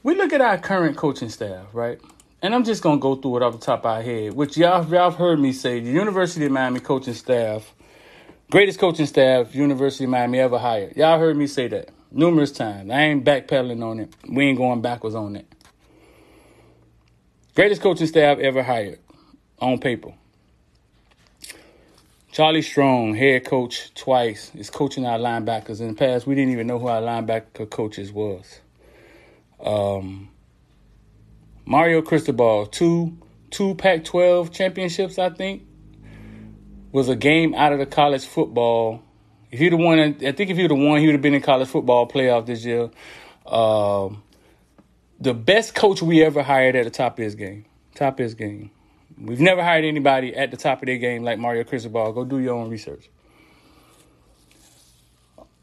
We 0.05 0.15
look 0.15 0.35
at 0.35 0.43
our 0.43 0.59
current 0.59 0.99
coaching 0.99 1.31
staff, 1.31 1.65
right? 1.73 1.99
And 2.43 2.55
I'm 2.55 2.63
just 2.63 2.83
gonna 2.83 3.01
go 3.01 3.17
through 3.17 3.39
it 3.39 3.43
off 3.43 3.55
the 3.55 3.59
top 3.59 3.81
of 3.81 3.87
our 3.87 4.03
head, 4.03 4.35
which 4.35 4.55
y'all 4.55 4.87
y'all 4.93 5.11
heard 5.11 5.41
me 5.41 5.51
say. 5.51 5.81
The 5.81 5.91
University 5.91 6.45
of 6.45 6.53
Miami 6.53 6.81
coaching 6.81 7.15
staff, 7.15 7.75
greatest 8.51 8.79
coaching 8.79 9.07
staff 9.07 9.55
University 9.55 10.05
of 10.05 10.11
Miami 10.11 10.41
ever 10.41 10.59
hired. 10.59 10.95
Y'all 10.95 11.19
heard 11.19 11.39
me 11.39 11.47
say 11.47 11.69
that 11.69 11.89
numerous 12.13 12.53
times. 12.53 12.91
I 12.91 13.01
ain't 13.01 13.25
backpedaling 13.25 13.83
on 13.83 13.99
it. 13.99 14.15
We 14.29 14.45
ain't 14.45 14.59
going 14.59 14.83
backwards 14.83 15.17
on 15.17 15.37
it. 15.37 15.47
Greatest 17.55 17.81
coaching 17.81 18.07
staff 18.07 18.39
ever 18.41 18.63
hired 18.63 18.99
on 19.59 19.79
paper. 19.79 20.13
Charlie 22.31 22.61
Strong, 22.61 23.15
head 23.15 23.47
coach 23.47 23.95
twice, 23.95 24.51
is 24.55 24.69
coaching 24.69 25.07
our 25.07 25.19
linebackers. 25.19 25.81
In 25.81 25.89
the 25.89 25.95
past, 25.95 26.27
we 26.27 26.35
didn't 26.35 26.53
even 26.53 26.67
know 26.67 26.79
who 26.79 26.89
our 26.89 27.01
linebacker 27.01 27.71
coaches 27.71 28.13
was. 28.13 28.61
Um, 29.65 30.29
Mario 31.65 32.03
Cristobal, 32.03 32.67
two 32.67 33.17
two 33.51 33.75
Pac-12 33.77 34.53
championships, 34.53 35.19
I 35.19 35.31
think, 35.31 35.63
was 36.93 37.09
a 37.09 37.17
game 37.17 37.55
out 37.55 37.73
of 37.73 37.79
the 37.79 37.87
college 37.87 38.27
football. 38.27 39.03
If 39.51 39.61
he'd 39.61 39.73
have 39.73 39.81
won, 39.81 39.99
I 40.01 40.13
think 40.33 40.51
if 40.51 40.57
he'd 40.57 40.71
have 40.71 40.79
won, 40.79 40.99
he 40.99 41.07
would 41.07 41.15
have 41.15 41.23
been 41.23 41.35
in 41.35 41.41
college 41.41 41.69
football 41.69 42.09
playoff 42.09 42.47
this 42.47 42.65
year. 42.65 42.91
Um, 43.47 44.23
the 45.21 45.33
best 45.33 45.75
coach 45.75 46.03
we 46.03 46.23
ever 46.23 46.43
hired 46.43 46.75
at 46.75 46.85
the 46.85 46.91
top 46.91 47.19
of 47.19 47.25
his 47.25 47.37
game. 47.37 47.65
Top 47.95 48.15
of 48.15 48.25
his 48.25 48.35
game. 48.35 48.71
We've 49.17 49.41
never 49.41 49.63
hired 49.63 49.85
anybody 49.85 50.35
at 50.35 50.51
the 50.51 50.57
top 50.57 50.83
of 50.83 50.87
their 50.87 50.99
game 50.99 51.23
like 51.23 51.39
Mario 51.39 51.63
Cristobal. 51.63 52.13
Go 52.13 52.25
do 52.25 52.41
your 52.41 52.55
own 52.57 52.69
research. 52.69 53.09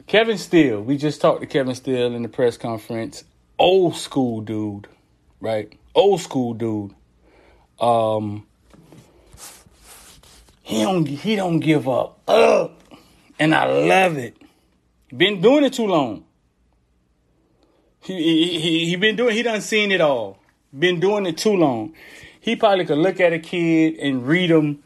Kevin 0.08 0.38
Steele, 0.38 0.82
we 0.82 0.98
just 0.98 1.20
talked 1.20 1.42
to 1.42 1.48
Kevin 1.48 1.76
Steele 1.76 2.16
in 2.16 2.22
the 2.22 2.30
press 2.30 2.58
conference. 2.58 3.26
Old 3.62 3.96
school 3.96 4.42
dude, 4.42 4.88
right? 5.40 5.72
Old 5.94 6.22
school 6.22 6.54
dude. 6.54 6.96
Um, 7.80 8.48
he 10.64 10.82
don't 10.82 11.06
he 11.06 11.36
don't 11.36 11.60
give 11.60 11.88
up. 11.88 12.20
Up, 12.28 12.82
and 13.40 13.54
I 13.54 13.66
love 13.66 14.18
it. 14.18 14.36
Been 15.16 15.42
doing 15.42 15.64
it 15.64 15.74
too 15.74 15.88
long. 15.88 16.26
He 18.02 18.16
he 18.16 18.86
he, 18.86 18.96
been 18.96 19.16
doing. 19.16 19.36
He 19.36 19.44
done 19.44 19.62
seen 19.62 19.92
it 19.92 20.02
all. 20.02 20.40
Been 20.78 21.00
doing 21.00 21.26
it 21.26 21.38
too 21.38 21.56
long 21.56 21.94
he 22.42 22.56
probably 22.56 22.86
could 22.86 22.98
look 22.98 23.20
at 23.20 23.32
a 23.32 23.40
kid 23.40 23.98
and 24.00 24.28
read 24.28 24.50
them. 24.50 24.84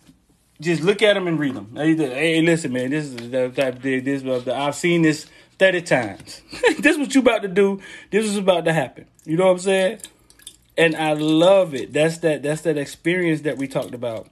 Just 0.61 0.83
look 0.83 1.01
at 1.01 1.13
them 1.15 1.25
and 1.27 1.39
read 1.39 1.55
them. 1.55 1.71
Hey, 1.75 2.41
listen, 2.41 2.73
man, 2.73 2.91
this 2.91 3.05
is 3.05 3.15
the 3.15 4.01
this. 4.03 4.47
I've 4.47 4.75
seen 4.75 5.01
this 5.01 5.25
thirty 5.57 5.81
times. 5.81 6.41
this 6.79 6.93
is 6.93 6.97
what 6.97 7.15
you 7.15 7.21
about 7.21 7.41
to 7.41 7.47
do. 7.47 7.81
This 8.11 8.25
is 8.25 8.37
about 8.37 8.65
to 8.65 8.73
happen. 8.73 9.05
You 9.25 9.37
know 9.37 9.45
what 9.45 9.51
I'm 9.51 9.59
saying? 9.59 9.99
And 10.77 10.95
I 10.95 11.13
love 11.13 11.73
it. 11.73 11.93
That's 11.93 12.19
that. 12.19 12.43
That's 12.43 12.61
that 12.61 12.77
experience 12.77 13.41
that 13.41 13.57
we 13.57 13.67
talked 13.67 13.93
about. 13.93 14.27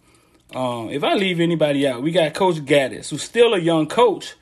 Um, 0.54 0.90
if 0.90 1.04
I 1.04 1.16
leave 1.16 1.40
anybody 1.40 1.88
out, 1.88 2.04
we 2.04 2.12
got 2.12 2.34
Coach 2.36 2.58
Gattis, 2.58 3.10
who's 3.10 3.24
still 3.24 3.56
a 3.56 3.60
young 3.60 3.88
coach, 3.88 4.36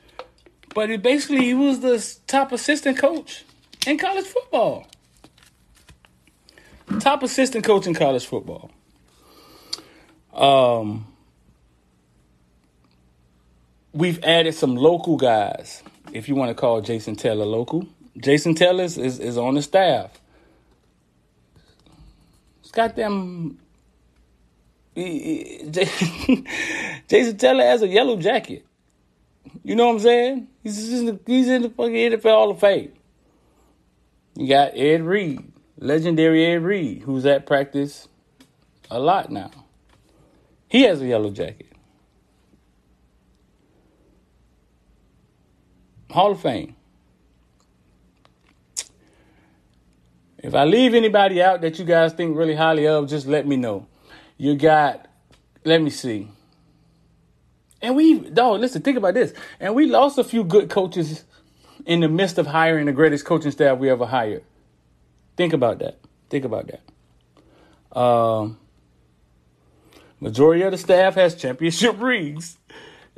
but 0.76 0.90
it 0.90 1.02
basically 1.02 1.46
he 1.46 1.54
was 1.54 1.80
the 1.80 2.06
top 2.28 2.52
assistant 2.52 2.98
coach 2.98 3.46
in 3.88 3.98
college 3.98 4.26
football. 4.26 4.88
Top 7.00 7.24
assistant 7.24 7.64
coach 7.64 7.88
in 7.88 7.94
college 7.94 8.26
football. 8.26 8.72
Um, 10.34 11.08
we've 13.94 14.22
added 14.24 14.54
some 14.54 14.76
local 14.76 15.16
guys, 15.16 15.82
if 16.14 16.28
you 16.30 16.36
want 16.36 16.50
to 16.50 16.56
call 16.56 16.82
Jason 16.82 17.16
Taylor 17.16 17.46
local. 17.46 17.88
Jason 18.18 18.56
Taylor 18.56 18.84
is, 18.84 18.98
is, 18.98 19.20
is 19.20 19.38
on 19.38 19.56
the 19.56 19.62
staff. 19.62 20.20
It's 22.62 22.72
got 22.72 22.96
them. 22.96 23.58
Jason 24.96 25.78
Taylor 27.38 27.64
has 27.64 27.82
a 27.82 27.88
yellow 27.88 28.18
jacket. 28.18 28.66
You 29.64 29.76
know 29.76 29.88
what 29.88 29.94
I'm 29.94 30.00
saying? 30.00 30.48
He's 30.64 30.94
in 30.94 31.06
the, 31.06 31.20
he's 31.26 31.48
in 31.48 31.62
the 31.62 31.70
fucking 31.70 31.94
NFL 31.94 32.24
Hall 32.24 32.52
of 32.52 32.60
Fame. 32.60 32.92
You 34.36 34.48
got 34.48 34.72
Ed 34.76 35.02
Reed 35.04 35.52
legendary 35.82 36.46
Ed 36.46 36.64
Reed, 36.64 37.02
who's 37.02 37.26
at 37.26 37.46
practice 37.46 38.08
a 38.90 39.00
lot 39.00 39.32
now. 39.32 39.52
He 40.70 40.84
has 40.84 41.02
a 41.02 41.08
yellow 41.08 41.32
jacket. 41.32 41.71
Hall 46.12 46.32
of 46.32 46.42
Fame. 46.42 46.76
If 50.38 50.56
I 50.56 50.66
leave 50.66 50.94
anybody 50.94 51.42
out 51.42 51.62
that 51.62 51.78
you 51.78 51.86
guys 51.86 52.14
think 52.14 52.36
really 52.36 52.56
highly 52.56 52.88
of, 52.88 53.08
just 53.08 53.28
let 53.28 53.46
me 53.46 53.58
know. 53.58 53.88
You 54.38 54.56
got, 54.56 55.08
let 55.64 55.82
me 55.82 55.92
see. 55.92 56.30
And 57.82 57.96
we, 57.96 58.20
dog, 58.20 58.60
listen, 58.60 58.82
think 58.82 58.98
about 58.98 59.14
this. 59.14 59.34
And 59.60 59.76
we 59.76 59.86
lost 59.86 60.18
a 60.18 60.24
few 60.24 60.44
good 60.44 60.70
coaches 60.70 61.24
in 61.86 62.00
the 62.00 62.10
midst 62.10 62.38
of 62.38 62.48
hiring 62.48 62.88
the 62.88 62.92
greatest 62.92 63.26
coaching 63.26 63.52
staff 63.52 63.78
we 63.78 63.90
ever 63.90 64.06
hired. 64.06 64.44
Think 65.38 65.54
about 65.54 65.80
that. 65.80 66.00
Think 66.30 66.46
about 66.46 66.72
that. 66.72 67.98
Um, 67.98 68.58
majority 70.20 70.64
of 70.64 70.72
the 70.72 70.78
staff 70.78 71.16
has 71.16 71.36
championship 71.36 71.96
rings. 72.00 72.58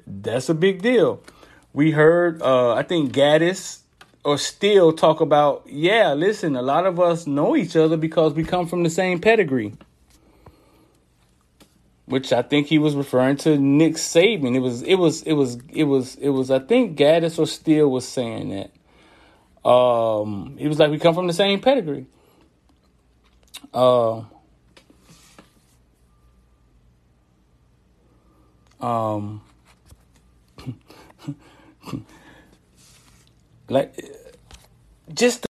That's 0.05 0.49
a 0.49 0.53
big 0.53 0.81
deal. 0.81 1.21
We 1.73 1.89
heard, 1.89 2.41
uh, 2.41 2.75
I 2.75 2.83
think 2.83 3.11
Gattis 3.13 3.79
or 4.23 4.37
Steele 4.37 4.93
talk 4.93 5.21
about, 5.21 5.63
yeah, 5.67 6.13
listen, 6.13 6.55
a 6.55 6.61
lot 6.61 6.85
of 6.85 6.99
us 6.99 7.25
know 7.25 7.55
each 7.55 7.75
other 7.75 7.97
because 7.97 8.33
we 8.35 8.43
come 8.43 8.67
from 8.67 8.83
the 8.83 8.91
same 8.91 9.19
pedigree. 9.19 9.73
Which 12.05 12.31
I 12.31 12.43
think 12.43 12.67
he 12.67 12.77
was 12.77 12.95
referring 12.95 13.37
to 13.37 13.57
Nick 13.57 13.95
Saban. 13.95 14.55
It 14.55 14.59
was 14.59 14.81
it 14.83 14.95
was 14.95 15.23
it 15.23 15.33
was 15.33 15.57
it 15.69 15.85
was 15.85 16.15
it 16.15 16.29
was 16.29 16.51
I 16.51 16.59
think 16.59 16.97
Gattis 16.97 17.39
or 17.39 17.47
Steele 17.47 17.89
was 17.89 18.07
saying 18.07 18.49
that. 18.49 19.67
Um 19.67 20.57
he 20.57 20.67
was 20.67 20.79
like 20.79 20.91
we 20.91 20.99
come 20.99 21.15
from 21.15 21.27
the 21.27 21.33
same 21.33 21.61
pedigree. 21.61 22.05
Uh, 23.73 24.23
um 28.81 29.41
like 33.69 33.93
just 35.13 35.45